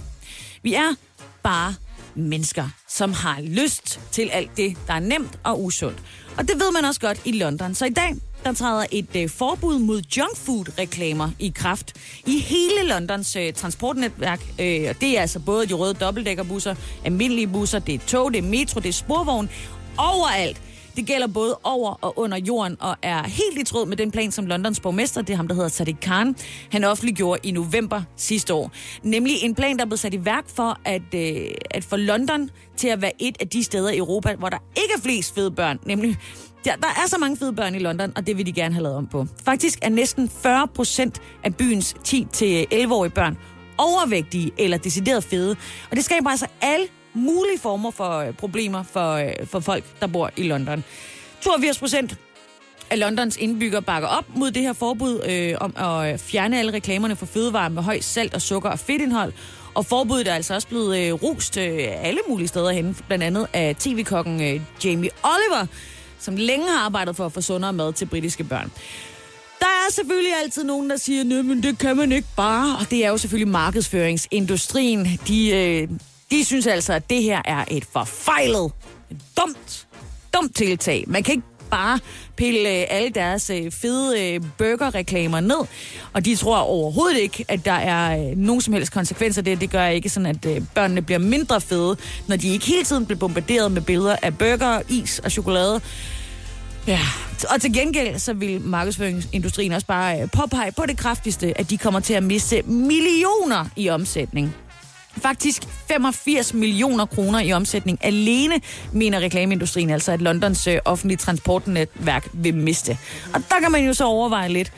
[0.62, 0.94] Vi er
[1.42, 1.74] bare
[2.14, 5.98] mennesker, som har lyst til alt det, der er nemt og usundt.
[6.38, 7.74] Og det ved man også godt i London.
[7.74, 8.14] Så i dag,
[8.44, 14.40] der træder et øh, forbud mod junkfood-reklamer i kraft i hele Londons øh, transportnetværk.
[14.60, 18.38] Øh, og det er altså både de røde dobbeltdækkerbusser, almindelige busser, det er tog, det
[18.38, 19.50] er metro, det er sporvogn,
[19.96, 20.60] overalt.
[20.96, 24.32] Det gælder både over og under jorden, og er helt i tråd med den plan,
[24.32, 26.36] som Londons borgmester, det er ham, der hedder Sadiq Khan,
[26.72, 28.70] han offentliggjorde i november sidste år.
[29.02, 32.50] Nemlig en plan, der er blevet sat i værk for at, øh, at få London
[32.76, 35.50] til at være et af de steder i Europa, hvor der ikke er flest fede
[35.50, 35.78] børn.
[35.86, 36.16] Nemlig,
[36.64, 38.82] der, der er så mange fede børn i London, og det vil de gerne have
[38.82, 39.26] lavet om på.
[39.44, 43.38] Faktisk er næsten 40 procent af byens 10-11-årige børn
[43.78, 45.56] overvægtige eller decideret fede.
[45.90, 50.06] Og det skaber altså alle mulige former for øh, problemer for, øh, for folk, der
[50.06, 50.84] bor i London.
[51.40, 52.18] 82 procent
[52.90, 56.72] af Londons indbyggere bakker op mod det her forbud øh, om at øh, fjerne alle
[56.72, 59.32] reklamerne for fødevarer med højt salt og sukker og fedtindhold.
[59.74, 63.46] Og forbuddet er altså også blevet øh, rost øh, alle mulige steder hen, blandt andet
[63.52, 65.66] af tv-kokken øh, Jamie Oliver,
[66.18, 68.72] som længe har arbejdet for at få sundere mad til britiske børn.
[69.58, 72.76] Der er selvfølgelig altid nogen, der siger, nej, men det kan man ikke bare.
[72.80, 75.20] Og det er jo selvfølgelig markedsføringsindustrien.
[75.28, 75.88] De, øh,
[76.36, 78.72] de synes altså, at det her er et forfejlet,
[79.10, 79.86] et dumt,
[80.34, 81.04] dumt tiltag.
[81.06, 82.00] Man kan ikke bare
[82.36, 85.66] pille øh, alle deres øh, fede øh, burgerreklamer ned.
[86.12, 89.42] Og de tror overhovedet ikke, at der er nogen som helst konsekvenser.
[89.42, 91.96] Det, det gør ikke sådan, at børnene bliver mindre fede,
[92.28, 95.80] når de ikke hele tiden bliver bombarderet med billeder af burger, is og chokolade.
[96.86, 97.00] Ja,
[97.54, 102.00] og til gengæld så vil markedsføringsindustrien også bare påpege på det kraftigste, at de kommer
[102.00, 104.54] til at miste millioner i omsætning.
[105.20, 108.60] Faktisk 85 millioner kroner i omsætning alene,
[108.92, 112.98] mener reklameindustrien altså, at Londons øh, offentlige transportnetværk vil miste.
[113.34, 114.72] Og der kan man jo så overveje lidt,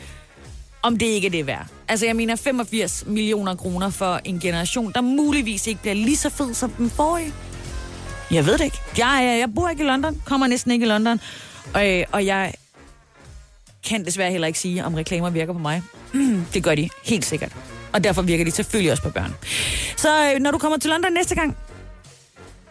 [0.83, 1.66] om det ikke er det værd.
[1.88, 6.31] Altså jeg mener 85 millioner kroner for en generation, der muligvis ikke bliver lige så
[6.31, 7.33] fed som den forrige.
[8.31, 8.79] Jeg ved det ikke.
[8.98, 11.20] Jeg, jeg, jeg bor ikke i London, kommer næsten ikke i London,
[11.74, 12.55] og, øh, og jeg
[13.88, 15.83] kan desværre heller ikke sige, om reklamer virker på mig.
[16.55, 17.78] det gør de helt sikkert.
[17.92, 19.35] Og derfor virker de selvfølgelig også på børn.
[19.96, 21.57] Så øh, når du kommer til London næste gang,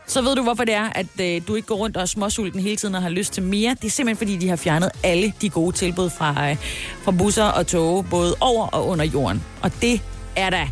[0.07, 2.59] så ved du, hvorfor det er, at øh, du ikke går rundt og er småsulten
[2.59, 3.75] hele tiden og har lyst til mere.
[3.81, 6.57] Det er simpelthen, fordi de har fjernet alle de gode tilbud fra, øh,
[7.03, 9.43] fra busser og tog, både over og under jorden.
[9.61, 10.01] Og det
[10.35, 10.69] er da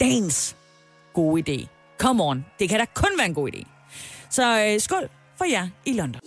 [0.00, 0.56] dagens
[1.14, 1.66] gode idé.
[1.98, 3.66] Come on, det kan da kun være en god idé.
[4.30, 6.20] Så øh, skål for jer i London.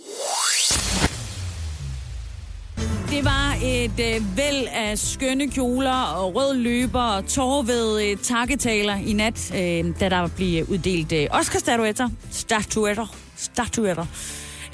[3.12, 8.96] Det var et øh, væld af skønne kjoler og rød løber og tårvede øh, takketaler
[8.96, 12.08] i nat, øh, da der blev uddelt øh, Oscar-statuetter.
[12.30, 13.16] Statuetter.
[13.36, 14.06] Statuetter.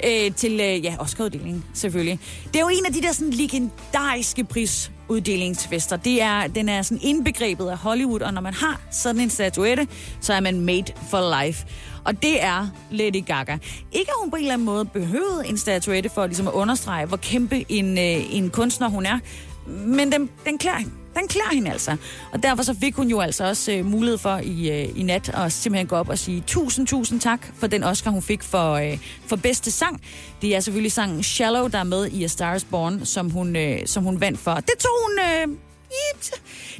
[0.05, 2.19] Øh, til øh, ja, Oscar-uddelingen, selvfølgelig.
[2.47, 5.97] Det er jo en af de der sådan legendariske pris uddelingsfester.
[5.97, 9.87] Det er, den er sådan indbegrebet af Hollywood, og når man har sådan en statuette,
[10.21, 11.65] så er man made for life.
[12.03, 13.57] Og det er Lady Gaga.
[13.91, 17.05] Ikke at hun på en eller anden måde behøvede en statuette for ligesom at understrege,
[17.05, 19.19] hvor kæmpe en, øh, en kunstner hun er.
[19.67, 20.98] Men den, den klæder.
[21.15, 21.97] Den klæder hende altså.
[22.31, 25.29] Og derfor så fik hun jo altså også øh, mulighed for i, øh, i nat
[25.29, 28.73] at simpelthen gå op og sige tusind, tusind tak for den Oscar, hun fik for,
[28.73, 30.01] øh, for bedste sang.
[30.41, 33.55] Det er selvfølgelig sangen Shallow, der er med i A Star is Born, som hun,
[33.55, 34.55] øh, som hun vandt for.
[34.55, 35.19] Det tog hun...
[35.19, 35.57] Øh,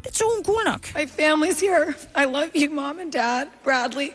[0.04, 0.96] det tog hun cool nok.
[0.96, 1.94] My family's here.
[2.16, 4.10] I love you, Mom and Dad, Bradley.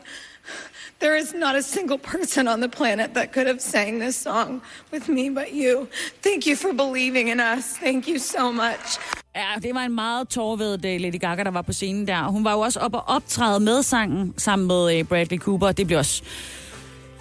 [1.01, 4.63] There is not a single person on the planet that could have sang this song
[4.93, 5.89] with me but you.
[6.23, 7.77] Thank you for believing in us.
[7.77, 8.99] Thank you so much.
[9.37, 12.29] Ja, det var en meget tårvedet øh, Lady Gaga, der var på scenen der.
[12.29, 15.73] Hun var jo også oppe og optræde med sangen sammen med øh, Bradley Cooper.
[15.73, 16.23] Det blev også...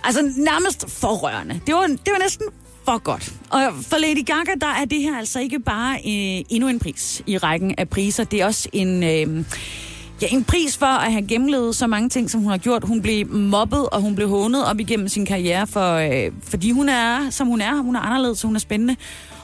[0.04, 1.62] Altså nærmest forrørende.
[1.68, 2.46] Det var, det var næsten
[2.86, 3.34] for godt.
[3.50, 7.22] Og for Lady Gaga, der er det her altså ikke bare øh, endnu en pris
[7.28, 8.24] i rækken af priser.
[8.24, 9.04] Det er også en...
[9.04, 9.46] Øh,
[10.22, 12.84] Ja, en pris for at have gennemlevet så mange ting, som hun har gjort.
[12.84, 16.90] Hun blev mobbet, og hun blev hånet op igennem sin karriere, for, øh, fordi hun
[16.90, 17.82] er, som hun er.
[17.82, 18.96] Hun er anderledes, så hun er spændende.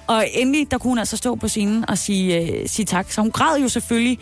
[0.10, 3.12] Og endelig, der kunne hun altså stå på scenen og sige, øh, sige tak.
[3.12, 4.20] Så hun græd jo selvfølgelig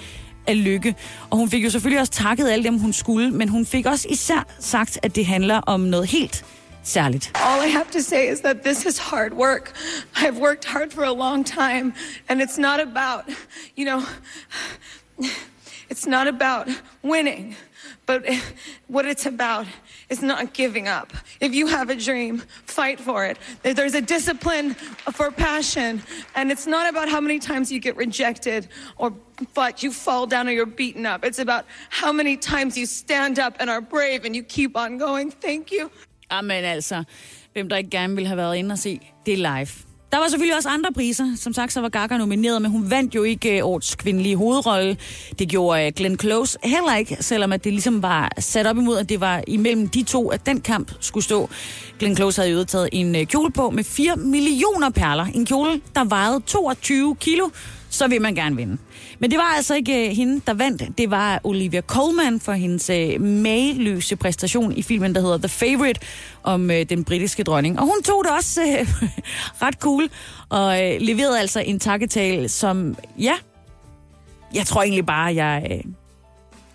[0.47, 0.95] af lykke.
[1.29, 4.07] Og hun fik jo selvfølgelig også takket alle dem, hun skulle, men hun fik også
[4.09, 6.45] især sagt, at det handler om noget helt
[6.83, 7.31] særligt.
[7.35, 9.73] All I have to say is that this is hard work.
[10.15, 11.93] I've worked hard for a long time,
[12.29, 13.21] and it's not about,
[13.77, 14.01] you know,
[15.91, 16.67] it's not about
[17.03, 17.57] winning,
[18.05, 18.21] but
[18.95, 19.67] what it's about
[20.09, 21.13] is not giving up.
[21.39, 23.37] If you have a dream, fight for it.
[23.63, 24.73] There's a discipline
[25.17, 26.01] for passion,
[26.35, 29.13] and it's not about how many times you get rejected or
[29.53, 31.23] but you fall down or you're beaten up.
[31.23, 34.97] It's about how many times you stand up and are brave and you keep on
[34.97, 35.31] going.
[35.31, 35.89] Thank you.
[36.29, 37.03] Amen altså,
[37.53, 39.86] hvem der ikke gerne ville have været inde og se det er live.
[40.11, 41.33] Der var selvfølgelig også andre priser.
[41.35, 44.97] Som sagt, så var Gaga nomineret, men hun vandt jo ikke øh, årets kvindelige hovedrolle.
[45.39, 48.97] Det gjorde øh, Glenn Close heller ikke, selvom at det ligesom var sat op imod,
[48.97, 51.49] at det var imellem de to, at den kamp skulle stå.
[51.99, 55.25] Glenn Close havde jo taget en øh, kjole på med 4 millioner perler.
[55.25, 57.49] En kjole, der vejede 22 kilo
[57.89, 58.77] så vil man gerne vinde.
[59.19, 60.97] Men det var altså ikke øh, hende, der vandt.
[60.97, 65.99] Det var Olivia Colman for hendes uh, mageløse præstation i filmen, der hedder The Favorite,
[66.43, 67.79] om øh, den britiske dronning.
[67.79, 68.87] Og hun tog det også øh,
[69.63, 70.09] ret cool,
[70.49, 73.33] og leverede altså en takketale, som, ja,
[74.53, 75.81] jeg tror egentlig bare, jeg,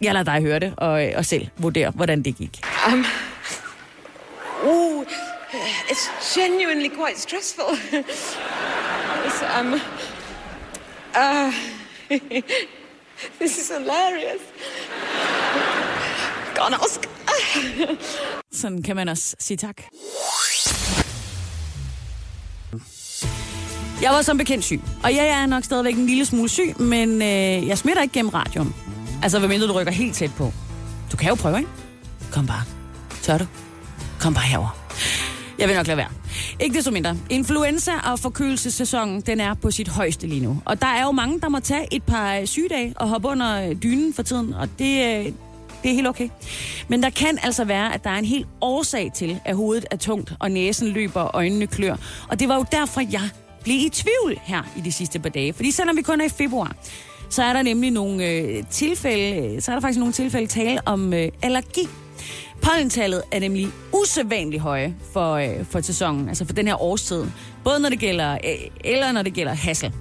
[0.01, 2.61] jeg lader dig høre det, og, og selv vurdere, hvordan det gik.
[2.93, 3.05] Um,
[4.65, 5.05] oh,
[5.91, 7.77] it's genuinely quite stressful.
[9.27, 9.81] it's, um,
[11.15, 11.53] uh,
[13.41, 14.43] this is hilarious.
[16.55, 17.01] Go on, ask.
[18.53, 19.77] Sådan kan man også sige tak.
[24.03, 27.23] Jeg var som bekendt syg, og jeg er nok stadigvæk en lille smule syg, men
[27.23, 28.75] øh, jeg smitter ikke gennem radioen.
[29.23, 30.53] Altså, hvad mindre du rykker helt tæt på.
[31.13, 31.71] Du kan jo prøve, ikke?
[32.33, 32.63] Kom bare.
[33.23, 33.47] Tør du?
[34.21, 34.79] Kom bare herover.
[35.59, 36.22] Jeg vil nok lade være.
[36.61, 37.17] Ikke desto mindre.
[37.31, 40.63] Influenza- og forkølelsessæsonen, den er på sit højeste lige nu.
[40.65, 43.69] Og der er jo mange, der må tage et par øh, sygedage og hoppe under
[43.69, 45.33] øh, dynen for tiden, og det, øh,
[45.83, 46.29] det er helt okay.
[46.89, 49.97] Men der kan altså være, at der er en helt årsag til, at hovedet er
[49.97, 51.97] tungt, og næsen løber, og øjnene klør.
[52.29, 53.29] Og det var jo derfor, jeg
[53.63, 55.53] blev i tvivl her i de sidste par dage.
[55.53, 56.77] Fordi selvom vi kun er i februar,
[57.31, 61.13] så er der nemlig nogle øh, tilfælde, så er der faktisk nogle tilfælde tale om
[61.13, 61.89] øh, allergi.
[62.63, 67.25] Pollentallet er nemlig usædvanligt høje for, øh, for sæsonen, altså for den her årstid.
[67.65, 69.93] Både når det gælder øh, eller når det gælder hassel.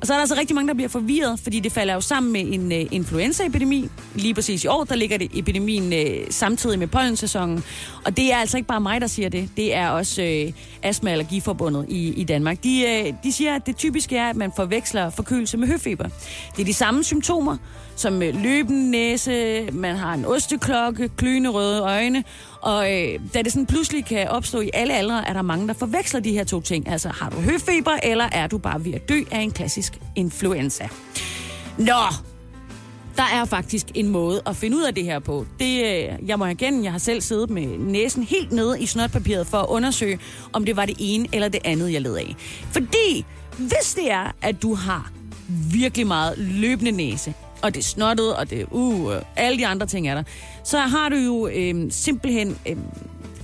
[0.00, 2.32] Og så er der altså rigtig mange, der bliver forvirret, fordi det falder jo sammen
[2.32, 3.88] med en øh, influenzaepidemi.
[4.14, 7.64] Lige præcis i år, der ligger det epidemien øh, samtidig med pollensæsonen.
[8.04, 9.48] Og det er altså ikke bare mig, der siger det.
[9.56, 10.52] Det er også øh,
[10.90, 12.64] Astma- Allergiforbundet i, i Danmark.
[12.64, 16.08] De, øh, de siger, at det typiske er, at man forveksler forkølelse med høfeber.
[16.56, 17.56] Det er de samme symptomer,
[17.96, 22.24] som øh, løbende næse, man har en osteklokke, kløende røde øjne,
[22.64, 25.74] og øh, da det sådan pludselig kan opstå i alle aldre, er der mange, der
[25.74, 26.88] forveksler de her to ting.
[26.88, 30.88] Altså, har du høfeber, eller er du bare ved at dø af en klassisk influenza?
[31.78, 32.02] Nå,
[33.16, 35.46] der er faktisk en måde at finde ud af det her på.
[35.58, 39.46] Det, øh, jeg må igen, jeg har selv siddet med næsen helt nede i snotpapiret
[39.46, 40.18] for at undersøge,
[40.52, 42.36] om det var det ene eller det andet, jeg led af.
[42.70, 43.24] Fordi
[43.58, 45.12] hvis det er, at du har
[45.72, 49.86] virkelig meget løbende næse, og det er snottet, og det er uh, alle de andre
[49.86, 50.22] ting er der,
[50.64, 52.76] så har du jo øh, simpelthen øh,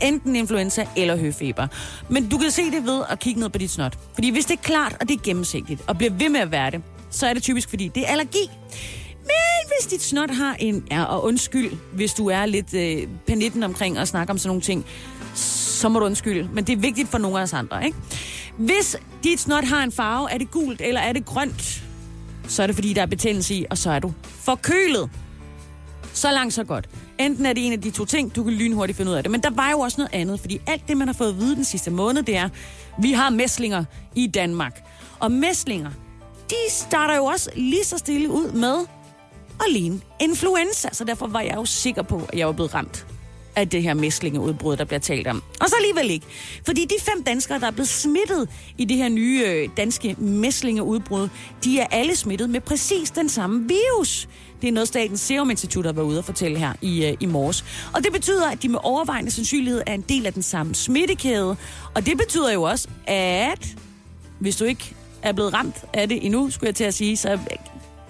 [0.02, 1.66] enten influenza eller høfeber.
[2.09, 3.98] Men du kan se det ved at kigge ned på dit snot.
[4.14, 6.70] Fordi hvis det er klart, og det er gennemsigtigt, og bliver ved med at være
[6.70, 8.50] det, så er det typisk, fordi det er allergi.
[9.20, 10.85] Men hvis dit snot har en...
[10.90, 14.62] Ja, og undskyld, hvis du er lidt øh, panitten omkring at snakke om sådan nogle
[14.62, 14.87] ting,
[15.35, 16.48] så må du undskylde.
[16.52, 17.96] Men det er vigtigt for nogle af os andre, ikke?
[18.56, 21.85] Hvis dit snot har en farve, er det gult eller er det grønt,
[22.51, 25.11] så er det fordi, der er betændelse i, og så er du forkølet.
[26.13, 26.89] Så langt, så godt.
[27.19, 29.33] Enten er det en af de to ting, du kan lynhurtigt finde ud af det.
[29.33, 31.57] Men der var jo også noget andet, fordi alt det, man har fået at vide
[31.57, 32.49] den sidste måned, det er,
[32.99, 33.85] vi har mæslinger
[34.15, 34.83] i Danmark.
[35.19, 35.91] Og mæslinger,
[36.51, 38.77] de starter jo også lige så stille ud med
[39.61, 40.89] at ligne influenza.
[40.93, 43.07] Så derfor var jeg jo sikker på, at jeg var blevet ramt
[43.57, 45.43] af det her mæslingeudbrud, der bliver talt om.
[45.61, 46.27] Og så alligevel ikke.
[46.67, 51.29] Fordi de fem danskere, der er blevet smittet i det her nye øh, danske mæslingeudbrud,
[51.65, 54.29] de er alle smittet med præcis den samme virus.
[54.63, 57.27] Det er noget, Statens Serum Institut har været ude at fortælle her i, øh, i
[57.27, 57.65] morges.
[57.95, 61.57] Og det betyder, at de med overvejende sandsynlighed er en del af den samme smittekæde.
[61.95, 63.77] Og det betyder jo også, at
[64.39, 67.39] hvis du ikke er blevet ramt af det endnu, skulle jeg til at sige, så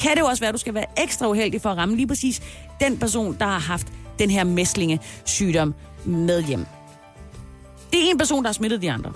[0.00, 2.06] kan det jo også være, at du skal være ekstra uheldig for at ramme lige
[2.06, 2.42] præcis
[2.80, 3.86] den person, der har haft
[4.20, 6.66] den her mæslingesygdom med hjem.
[7.92, 9.12] Det er en person, der har smittet de andre.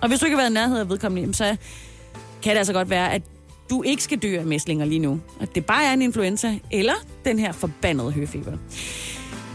[0.00, 1.56] Og hvis du ikke har været i nærheden af vedkommende, så
[2.42, 3.22] kan det altså godt være, at
[3.70, 5.20] du ikke skal dø af mæslinger lige nu.
[5.40, 8.50] At det bare er en influenza, eller den her forbandede høfeber.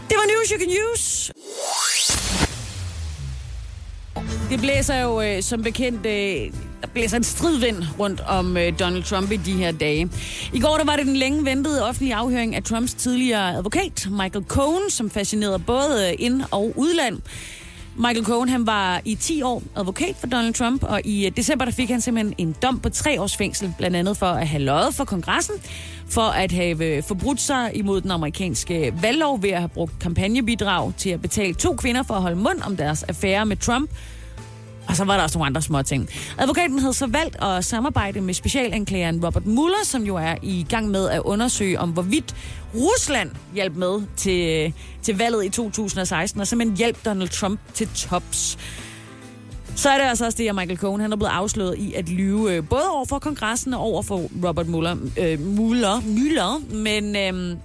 [0.08, 1.32] Det var News You Can Use.
[4.50, 9.02] Det blæser jo øh, som bekendt, øh, der blæser en stridvind rundt om øh, Donald
[9.02, 10.10] Trump i de her dage.
[10.52, 14.44] I går der var det den længe ventede offentlige afhøring af Trumps tidligere advokat, Michael
[14.48, 17.18] Cohen, som fascinerede både øh, ind- og udland.
[17.96, 21.64] Michael Cohen han var i 10 år advokat for Donald Trump, og i øh, december
[21.64, 24.62] der fik han simpelthen en dom på tre års fængsel, blandt andet for at have
[24.62, 25.54] løjet for kongressen,
[26.08, 30.92] for at have øh, forbrudt sig imod den amerikanske valglov ved at have brugt kampagnebidrag
[30.96, 33.90] til at betale to kvinder for at holde mund om deres affære med Trump,
[34.88, 36.08] og så var der også nogle andre små ting.
[36.38, 40.88] Advokaten havde så valgt at samarbejde med specialanklageren Robert Mueller, som jo er i gang
[40.88, 42.34] med at undersøge om, hvorvidt
[42.74, 44.72] Rusland hjalp med til,
[45.02, 48.58] til valget i 2016, og simpelthen hjælp Donald Trump til tops.
[49.76, 52.08] Så er det altså også det, at Michael Cohen han er blevet afsløret i at
[52.08, 54.96] lyve øh, både over for kongressen og over for Robert Mueller.
[55.18, 57.56] Øh, Mueller, Mueller men øhm, øh,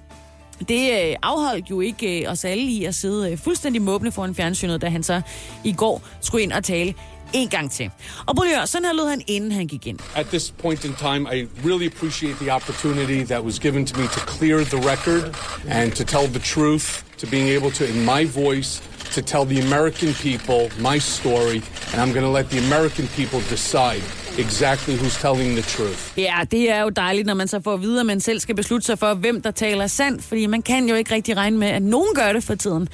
[0.69, 4.81] det afholdt jo ikke øh, os alle i at sidde øh, fuldstændig måbne foran fjernsynet,
[4.81, 5.21] da han så
[5.63, 6.93] i går skulle ind og tale
[7.33, 7.89] en gang til.
[8.25, 9.99] Og prøv lige sådan her lød han, inden han gik ind.
[10.15, 14.07] At this point in time, I really appreciate the opportunity that was given to me
[14.07, 15.35] to clear the record
[15.69, 18.81] and to tell the truth, to being able to, in my voice,
[19.15, 23.39] to tell the American people my story, and I'm going to let the American people
[23.49, 24.03] decide
[24.37, 26.17] exactly who's telling the truth.
[26.17, 28.55] Ja, det er jo dejligt, når man så får at vide, at man selv skal
[28.55, 31.67] beslutte sig for, hvem der taler sandt, fordi man kan jo ikke rigtig regne med,
[31.67, 32.87] at nogen gør det for tiden,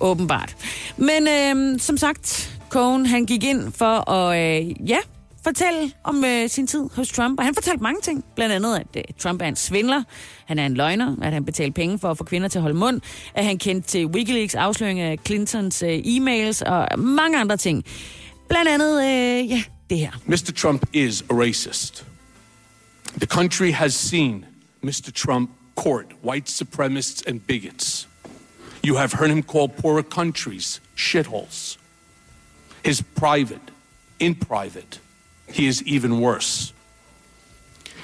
[0.00, 0.56] åbenbart.
[0.96, 4.98] Men øh, som sagt, Cohen, han gik ind for at, øh, ja,
[5.44, 7.38] fortælle om øh, sin tid hos Trump.
[7.38, 8.24] Og han fortalte mange ting.
[8.36, 10.02] Blandt andet, at øh, Trump er en svindler,
[10.46, 12.78] han er en løgner, at han betalte penge for at få kvinder til at holde
[12.78, 13.00] mund,
[13.34, 17.84] at han kendte til Wikileaks afsløring af Clintons øh, e-mails og mange andre ting.
[18.48, 20.10] Blandt andet, øh, ja, det her.
[20.26, 20.52] Mr.
[20.56, 22.06] Trump is a racist.
[23.16, 24.44] The country has seen
[24.82, 25.10] Mr.
[25.14, 28.08] Trump court white supremacists and bigots.
[28.86, 31.78] You have heard him call poorer countries shitholes.
[32.88, 33.60] His private,
[34.18, 34.98] in private,
[35.46, 36.72] he is even worse.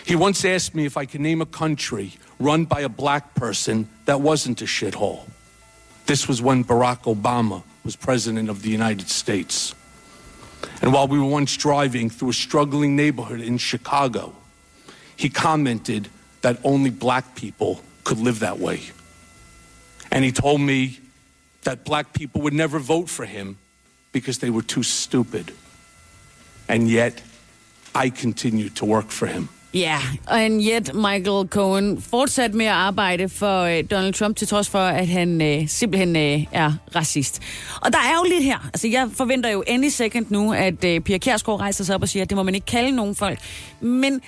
[0.05, 3.89] He once asked me if I could name a country run by a black person
[4.05, 5.27] that wasn't a shithole.
[6.05, 9.75] This was when Barack Obama was president of the United States.
[10.83, 14.35] And while we were once driving through a struggling neighborhood in Chicago,
[15.17, 16.09] he commented
[16.43, 18.83] that only black people could live that way.
[20.13, 20.99] And he told me
[21.63, 23.57] that black people would never vote for him
[24.15, 25.45] because they were too stupid.
[26.69, 27.23] And yet,
[28.05, 29.49] I continued to work for him.
[29.75, 34.49] Ja, og and yet Michael Cohen fortsat med at arbejde for øh, Donald Trump, til
[34.49, 37.43] trods for, at han øh, simpelthen øh, er racist.
[37.81, 38.59] Og der er jo lidt her.
[38.65, 42.09] Altså, jeg forventer jo any second nu, at øh, Pia Kjærsgaard rejser sig op og
[42.09, 43.39] siger, at det må man ikke kalde nogen folk.
[43.81, 44.21] Men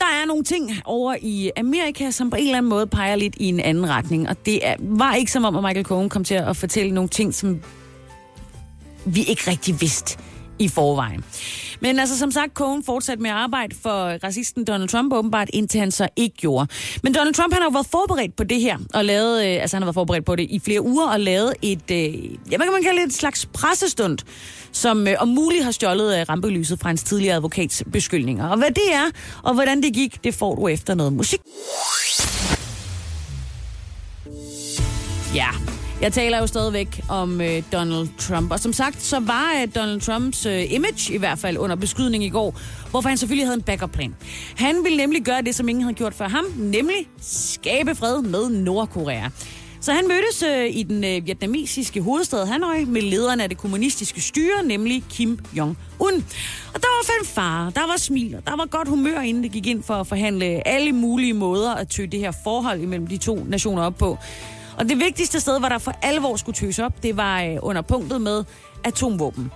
[0.00, 3.34] der er nogle ting over i Amerika, som på en eller anden måde peger lidt
[3.36, 4.28] i en anden retning.
[4.28, 7.08] Og det er, var ikke som om, at Michael Cohen kom til at fortælle nogle
[7.08, 7.60] ting, som
[9.06, 10.18] vi ikke rigtig vidste
[10.58, 11.24] i forvejen.
[11.80, 15.80] Men altså som sagt, Cohen fortsatte med at arbejde for racisten Donald Trump åbenbart, indtil
[15.80, 16.68] han så ikke gjorde.
[17.02, 19.76] Men Donald Trump han har jo været forberedt på det her, og lavet, øh, altså
[19.76, 22.14] han har været forberedt på det i flere uger, og lavet et, øh,
[22.50, 24.18] ja, man kan man kalde det, et slags pressestund,
[24.72, 28.48] som øh, om muligt har stjålet øh, rampelyset fra hans tidligere advokats beskyldninger.
[28.48, 29.10] Og hvad det er,
[29.42, 31.40] og hvordan det gik, det får du efter noget musik.
[35.34, 35.48] Ja,
[36.00, 38.52] jeg taler jo stadigvæk om øh, Donald Trump.
[38.52, 42.24] Og som sagt, så var øh, Donald Trumps øh, image i hvert fald under beskydning
[42.24, 44.16] i går, hvorfor han selvfølgelig havde en backup plan.
[44.56, 48.48] Han ville nemlig gøre det, som ingen havde gjort før ham, nemlig skabe fred med
[48.48, 49.28] Nordkorea.
[49.80, 54.20] Så han mødtes øh, i den øh, vietnamesiske hovedstad Hanoi med lederen af det kommunistiske
[54.20, 56.22] styre, nemlig Kim Jong-un.
[56.74, 59.66] Og der var fanfare, der var smil, og der var godt humør, inden det gik
[59.66, 63.44] ind for at forhandle alle mulige måder at tøge det her forhold imellem de to
[63.48, 64.18] nationer op på.
[64.76, 67.82] Og det vigtigste sted, hvor der for alvor skulle tøse op, det var øh, under
[67.82, 68.44] punktet med
[68.84, 69.50] atomvåben.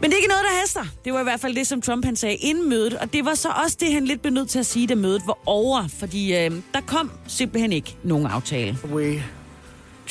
[0.00, 0.84] Men det er ikke noget, der haster.
[1.04, 3.34] Det var i hvert fald det, som Trump han sagde inden mødet, og det var
[3.34, 6.36] så også det, han lidt blev nødt til at sige, da mødet var over, fordi
[6.36, 8.78] øh, der kom simpelthen ikke nogen aftale.
[8.92, 9.22] We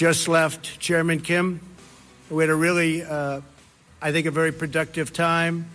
[0.01, 1.59] just left Chairman Kim.
[2.31, 3.41] We had a really, uh,
[4.09, 5.65] I think, a very productive time.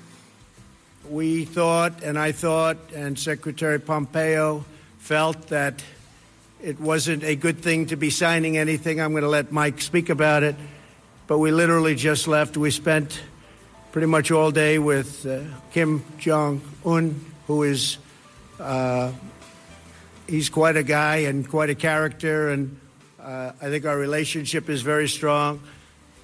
[1.11, 4.63] We thought, and I thought, and Secretary Pompeo
[5.01, 5.85] felt that
[6.63, 9.01] it wasn't a good thing to be signing anything.
[9.01, 10.57] I'm going to let Mike speak about it.
[11.27, 12.57] But we literally just left.
[12.57, 13.23] We spent
[13.93, 15.41] pretty much all day with uh,
[15.73, 17.99] Kim Jong Un, who is
[18.61, 19.13] uh,
[20.27, 22.79] he's quite a guy and quite a character, and
[23.21, 25.61] uh, I think our relationship is very strong.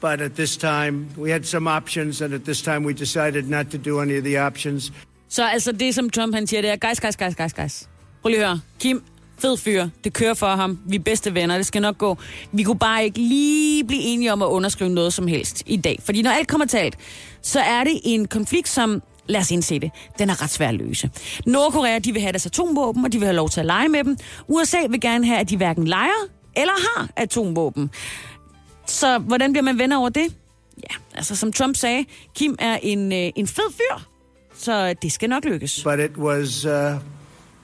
[0.00, 3.70] but at this time we had some options, and at this time we decided not
[3.70, 4.92] to do any of the options.
[5.28, 7.88] Så altså det, som Trump han siger, det guys, guys, guys, guys, guys.
[8.22, 8.60] Prøv lige at høre.
[8.80, 9.02] Kim,
[9.38, 9.88] fed fyr.
[10.04, 10.78] Det kører for ham.
[10.86, 11.56] Vi er bedste venner.
[11.56, 12.18] Det skal nok gå.
[12.52, 16.00] Vi kunne bare ikke lige blive enige om at underskrive noget som helst i dag.
[16.04, 16.96] Fordi når alt kommer talt,
[17.42, 20.74] så er det en konflikt, som lad os indse det, den er ret svær at
[20.74, 21.10] løse.
[21.46, 24.04] Nordkorea, de vil have deres atomvåben, og de vil have lov til at lege med
[24.04, 24.16] dem.
[24.48, 27.90] USA vil gerne have, at de hverken leger eller har atomvåben.
[28.86, 30.34] Så hvordan bliver man venner over det?
[30.90, 34.02] Ja, altså som Trump sagde, Kim er en, øh, en fed fyr,
[34.56, 35.84] så det skal nok lykkes.
[35.84, 36.72] But it was uh,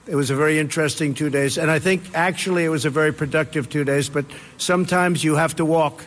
[0.07, 3.11] it was a very interesting two days, and I think actually it was a very
[3.11, 4.09] productive two days.
[4.09, 4.25] But
[4.57, 6.03] sometimes you have to walk,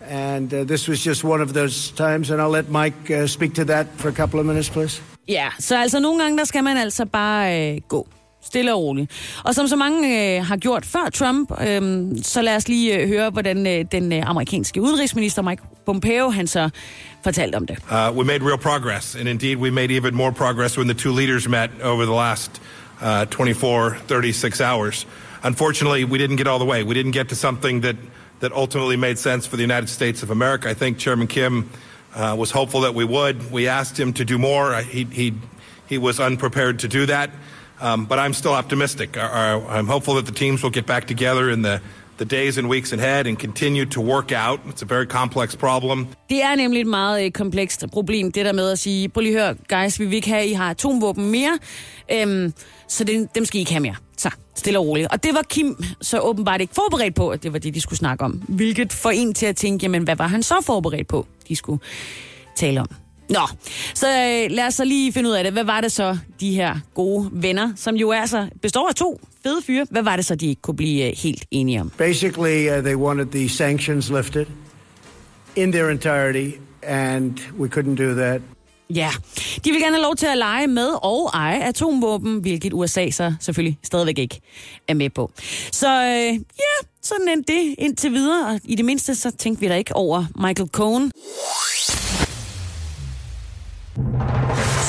[0.00, 2.30] and uh, this was just one of those times.
[2.30, 5.00] And I'll let Mike uh, speak to that for a couple of minutes, please.
[5.28, 8.08] Ja, så altså nogle gange, der skal man altså bare øh, gå.
[8.42, 9.12] Stille og roligt.
[9.44, 13.08] Og som så mange øh, har gjort før Trump, øh, så lad os lige øh,
[13.08, 16.70] høre, hvordan øh, den øh, amerikanske udenrigsminister Mike Pompeo, han så
[17.24, 17.78] fortalte om det.
[17.90, 21.14] Uh, we made real progress, and indeed, we made even more progress when the two
[21.14, 22.62] leaders met over the last
[23.00, 25.06] uh, 24, 36 hours.
[25.42, 26.82] Unfortunately, we didn't get all the way.
[26.82, 27.96] We didn't get to something that,
[28.40, 30.68] that ultimately made sense for the United States of America.
[30.68, 31.70] I think Chairman Kim
[32.14, 33.50] uh, was hopeful that we would.
[33.52, 34.74] We asked him to do more.
[34.74, 35.34] Uh, He, he,
[35.86, 37.30] he was unprepared to do that.
[37.80, 39.16] Um, but I'm still optimistic.
[39.16, 41.80] I'm hopeful that the teams will get back together in the,
[42.18, 44.60] the days and weeks ahead and continue to work out.
[44.66, 46.06] It's a very complex problem.
[46.28, 49.38] Det er nemlig et meget øh, komplekst problem, det der med at sige, prøv lige
[49.38, 51.58] hør, guys, vi vil ikke have, I har atomvåben mere,
[52.12, 52.52] øhm,
[52.88, 53.94] så det, dem skal I ikke have mere.
[54.16, 55.08] Så, stille og roligt.
[55.10, 57.98] Og det var Kim så åbenbart ikke forberedt på, at det var det, de skulle
[57.98, 58.42] snakke om.
[58.48, 61.80] Hvilket får en til at tænke, jamen hvad var han så forberedt på, de skulle
[62.56, 62.88] tale om?
[63.28, 63.40] Nå,
[63.94, 65.52] så øh, lad os så lige finde ud af det.
[65.52, 69.62] Hvad var det så, de her gode venner, som jo altså består af to fede
[69.62, 71.90] fyre, hvad var det så, de ikke kunne blive øh, helt enige om?
[71.90, 74.46] Basically, uh, they wanted the sanctions lifted
[75.56, 78.40] in their entirety, and we couldn't do that.
[78.94, 79.10] Ja,
[79.64, 83.34] de vil gerne have lov til at lege med og eje atomvåben, hvilket USA så
[83.40, 84.40] selvfølgelig stadigvæk ikke
[84.88, 85.30] er med på.
[85.72, 89.68] Så øh, ja, sådan endte det indtil videre, og i det mindste så tænkte vi
[89.68, 91.12] da ikke over Michael Cohen.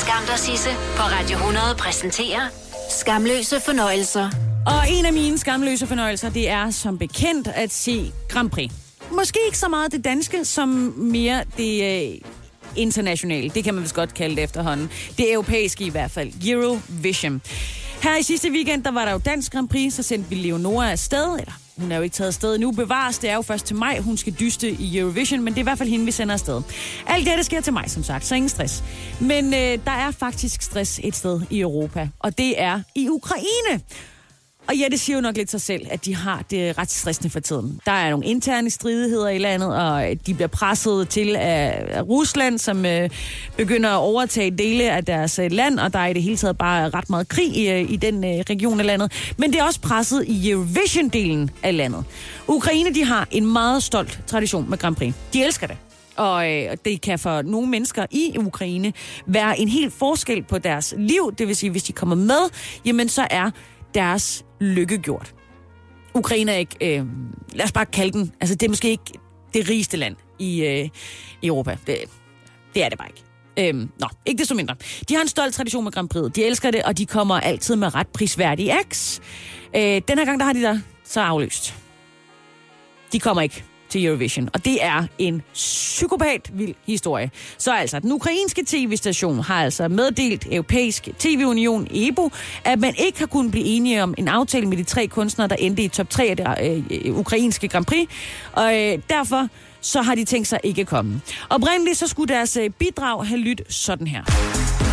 [0.02, 2.41] Skam dig, Sisse på Radio 100 præsenterer
[2.89, 4.30] Skamløse fornøjelser.
[4.65, 8.72] Og en af mine skamløse fornøjelser, det er som bekendt at se Grand Prix.
[9.12, 12.22] Måske ikke så meget det danske, som mere det øh,
[12.76, 13.50] internationale.
[13.50, 14.89] Det kan man vist godt kalde det efterhånden.
[15.17, 16.32] Det europæiske i hvert fald.
[16.48, 17.41] Eurovision.
[18.02, 20.91] Her i sidste weekend, der var der jo dansk Grand Prix, så sendte vi Leonora
[20.91, 22.72] afsted, eller hun er jo ikke taget afsted nu.
[22.72, 25.63] Bevares, det er jo først til maj, hun skal dyste i Eurovision, men det er
[25.63, 26.62] i hvert fald hende, vi sender afsted.
[27.08, 28.84] Alt det, det sker til mig, som sagt, så ingen stress.
[29.20, 33.82] Men øh, der er faktisk stress et sted i Europa, og det er i Ukraine.
[34.70, 37.30] Og ja, det siger jo nok lidt sig selv, at de har det ret stressende
[37.30, 37.80] for tiden.
[37.86, 42.86] Der er nogle interne stridigheder i landet, og de bliver presset til af Rusland, som
[42.86, 43.10] øh,
[43.58, 46.58] begynder at overtage dele af deres øh, land, og der er i det hele taget
[46.58, 49.34] bare ret meget krig i, øh, i den øh, region af landet.
[49.38, 52.04] Men det er også presset i Eurovision-delen af landet.
[52.48, 55.14] Ukraine, de har en meget stolt tradition med Grand Prix.
[55.34, 55.78] De elsker det.
[56.16, 58.94] Og øh, det kan for nogle mennesker i Ukraine
[59.26, 61.34] være en helt forskel på deres liv.
[61.38, 62.50] Det vil sige, hvis de kommer med,
[62.86, 63.52] jamen så er
[63.94, 65.34] deres lykkegjort.
[66.13, 67.06] Ukraine er ikke, øh,
[67.54, 69.13] lad os bare kalde den, altså det er måske ikke
[69.54, 70.89] det rigeste land i, øh,
[71.41, 71.78] i Europa.
[71.88, 71.98] Det,
[72.74, 73.24] det er det bare ikke.
[73.60, 74.76] Øhm, nå, ikke desto mindre.
[75.10, 76.34] De har en stolt tradition med Grand Prix.
[76.36, 79.22] De elsker det, og de kommer altid med ret prisværdige acts.
[79.76, 81.76] Øh, den her gang, der har de der så afløst.
[83.12, 84.49] De kommer ikke til Eurovision.
[84.54, 87.32] Og det er en psykopat vild historie.
[87.58, 92.30] Så altså, den ukrainske tv-station har altså meddelt Europæisk TV-union EBO,
[92.63, 95.56] at man ikke har kunnet blive enige om en aftale med de tre kunstnere, der
[95.56, 98.10] endte i top 3 af det øh, øh, ukrainske Grand Prix.
[98.52, 99.47] Og øh, derfor
[99.82, 101.21] så har de tænkt sig ikke at komme.
[101.49, 104.88] Oprindeligt så skulle deres øh, bidrag have lyttet sådan her.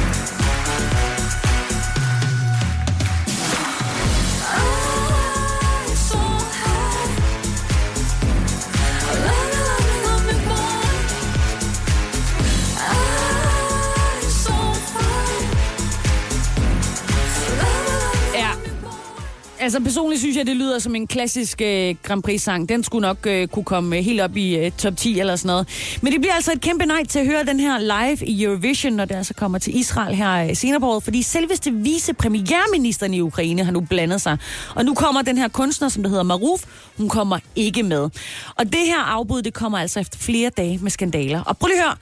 [19.67, 22.69] Altså personligt synes jeg, det lyder som en klassisk øh, Grand Prix-sang.
[22.69, 25.47] Den skulle nok øh, kunne komme øh, helt op i øh, top 10 eller sådan
[25.47, 25.69] noget.
[26.03, 28.93] Men det bliver altså et kæmpe nej til at høre den her live i Eurovision,
[28.93, 31.03] når det altså kommer til Israel her øh, senere på året.
[31.03, 34.39] Fordi selveste vicepremierministeren i Ukraine har nu blandet sig.
[34.75, 36.65] Og nu kommer den her kunstner, som der hedder Maruf,
[36.97, 38.11] hun kommer ikke med.
[38.57, 41.43] Og det her afbud, det kommer altså efter flere dage med skandaler.
[41.43, 41.97] Og prøv lige at høre.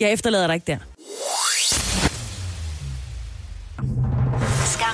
[0.00, 0.78] Jeg efterlader dig ikke der.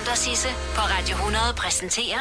[0.05, 2.18] Skam Sisse på Radio 100 præsenterer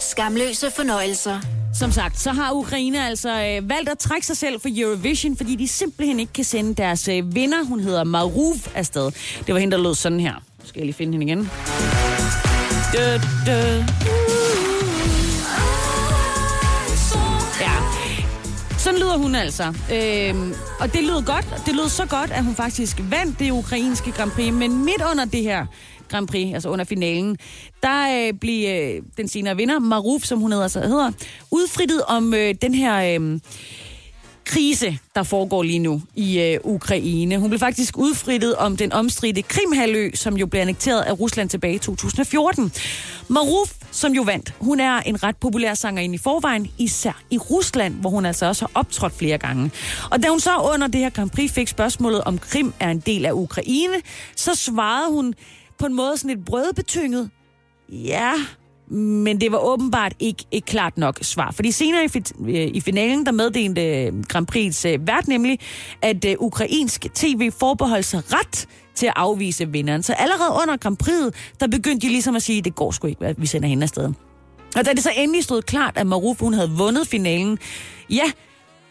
[0.00, 1.40] Skamløse fornøjelser.
[1.74, 5.56] Som sagt, så har Ukraine altså øh, valgt at trække sig selv for Eurovision, fordi
[5.56, 9.10] de simpelthen ikke kan sende deres øh, vinder, hun hedder Maruf, afsted.
[9.46, 10.32] Det var hende, der lød sådan her.
[10.34, 11.50] Nu skal jeg lige finde hende igen.
[12.92, 13.78] Dø, dø.
[17.60, 17.72] Ja.
[18.78, 19.74] Sådan lyder hun altså.
[19.92, 21.46] Øhm, og det lød godt.
[21.66, 24.52] Det lød så godt, at hun faktisk vandt det ukrainske Grand Prix.
[24.52, 25.66] Men midt under det her
[26.14, 27.36] Grand Prix, altså under finalen,
[27.82, 31.12] der øh, blev øh, den senere vinder, Maruf, som hun hedder, så hedder
[31.50, 33.18] udfrittet om øh, den her...
[33.20, 33.40] Øh,
[34.44, 37.38] krise, der foregår lige nu i øh, Ukraine.
[37.38, 41.74] Hun blev faktisk udfrittet om den omstridte Krimhalø, som jo blev annekteret af Rusland tilbage
[41.74, 42.72] i 2014.
[43.28, 47.94] Maruf, som jo vandt, hun er en ret populær sangerinde i forvejen, især i Rusland,
[47.94, 49.70] hvor hun altså også har optrådt flere gange.
[50.10, 53.00] Og da hun så under det her Grand Prix fik spørgsmålet, om Krim er en
[53.00, 53.96] del af Ukraine,
[54.36, 55.34] så svarede hun
[55.78, 57.30] på en måde sådan lidt brødbetynget,
[57.88, 58.32] ja,
[58.90, 61.50] men det var åbenbart ikke et klart nok svar.
[61.50, 65.58] Fordi senere i, fi- øh, i finalen, der meddelte øh, Grand Prix øh, vært nemlig,
[66.02, 70.02] at ukrainsk tv forbeholdt sig ret til at afvise vinderen.
[70.02, 73.26] Så allerede under Grand Prix, der begyndte de ligesom at sige, det går sgu ikke,
[73.26, 74.12] at vi sender hende afsted.
[74.76, 77.58] Og da det så endelig stod klart, at Maruf hun havde vundet finalen,
[78.10, 78.24] ja,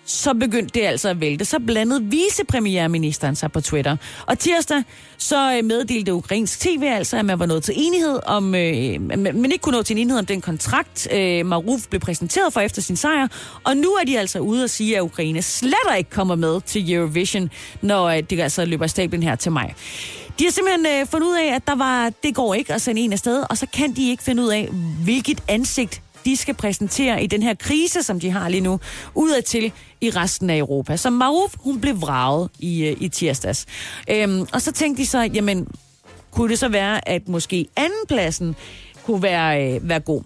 [0.06, 1.46] så begyndte det altså at vælte.
[1.46, 3.98] Så blandede vicepremierministeren sig på Twitter.
[4.26, 4.84] Og tirsdag
[5.18, 9.46] så øh, meddelte ukrainsk tv altså, at man var nået til enighed om, øh, men
[9.46, 12.82] ikke kunne nå til en enighed om den kontrakt, øh, Maruf blev præsenteret for efter
[12.82, 13.28] sin sejr.
[13.64, 16.94] Og nu er de altså ude og sige, at Ukraine slet ikke kommer med til
[16.94, 17.50] Eurovision,
[17.82, 19.76] når øh, det altså løber stablen her til mig.
[20.40, 23.02] De har simpelthen øh, fundet ud af, at der var, det går ikke at sende
[23.02, 24.70] en afsted, og så kan de ikke finde ud af,
[25.04, 28.80] hvilket ansigt de skal præsentere i den her krise, som de har lige nu,
[29.16, 29.72] udadtil
[30.02, 30.98] i resten af Europa.
[30.98, 33.66] Så Maruf, hun blev vraget i, øh, i tirsdags.
[34.10, 35.68] Øhm, og så tænkte de så, jamen,
[36.32, 38.56] kunne det så være, at måske andenpladsen
[39.06, 40.22] kunne være, øh, være god.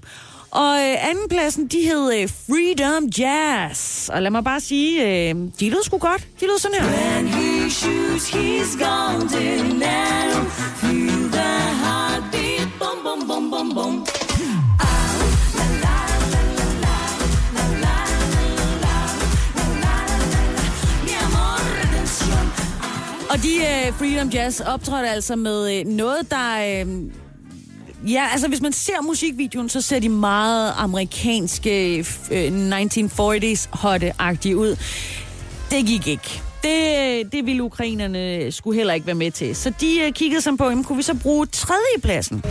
[0.51, 4.09] Og øh, andenpladsen, de hed øh, Freedom Jazz.
[4.09, 6.27] Og lad mig bare sige, øh, de lød sgu godt.
[6.39, 6.87] De lød sådan her.
[6.87, 9.19] When he shoots, he's gone
[9.73, 10.43] now.
[10.81, 11.51] Feel the
[11.83, 14.06] heartbeat, bum, bum, bum, bum, bum.
[23.29, 26.83] Og de uh, Freedom Jazz optrådte altså med uh, noget, der...
[26.85, 34.57] Uh, ja, altså hvis man ser musikvideoen, så ser de meget amerikanske uh, 1940s hotte-agtige
[34.57, 34.75] ud.
[35.71, 36.41] Det gik ikke.
[36.63, 39.55] Det, det ville ukrainerne skulle heller ikke være med til.
[39.55, 42.43] Så de uh, kiggede som på, jamen, kunne vi så bruge tredjepladsen?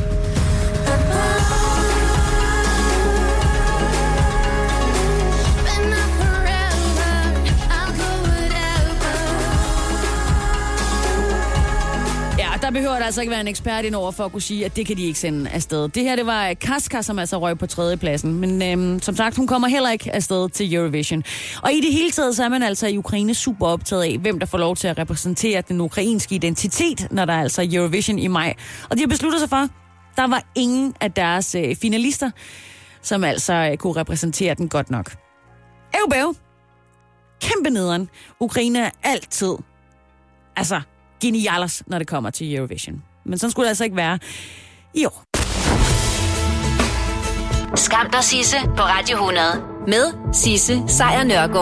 [12.66, 14.76] Der behøver der altså ikke være en ekspert ind over for at kunne sige, at
[14.76, 15.88] det kan de ikke sende afsted.
[15.88, 18.34] Det her, det var Kaska, som altså røg på tredjepladsen.
[18.34, 21.24] Men øhm, som sagt, hun kommer heller ikke afsted til Eurovision.
[21.62, 24.38] Og i det hele taget, så er man altså i Ukraine super optaget af, hvem
[24.38, 28.26] der får lov til at repræsentere den ukrainske identitet, når der er altså Eurovision i
[28.26, 28.54] maj.
[28.90, 29.68] Og de har besluttet sig for,
[30.16, 32.30] der var ingen af deres øh, finalister,
[33.02, 35.16] som altså øh, kunne repræsentere den godt nok.
[36.02, 36.34] Ævbæv!
[37.40, 38.08] Kæmpe nederen.
[38.40, 39.54] Ukraine er altid,
[40.56, 40.80] altså
[41.20, 43.02] genialers, når det kommer til Eurovision.
[43.24, 44.18] Men sådan skulle det altså ikke være
[44.94, 45.22] i år.
[47.76, 49.46] Skam dig, Sisse, på Radio 100.
[49.86, 51.56] Med Sisse Sejr Nørgaard.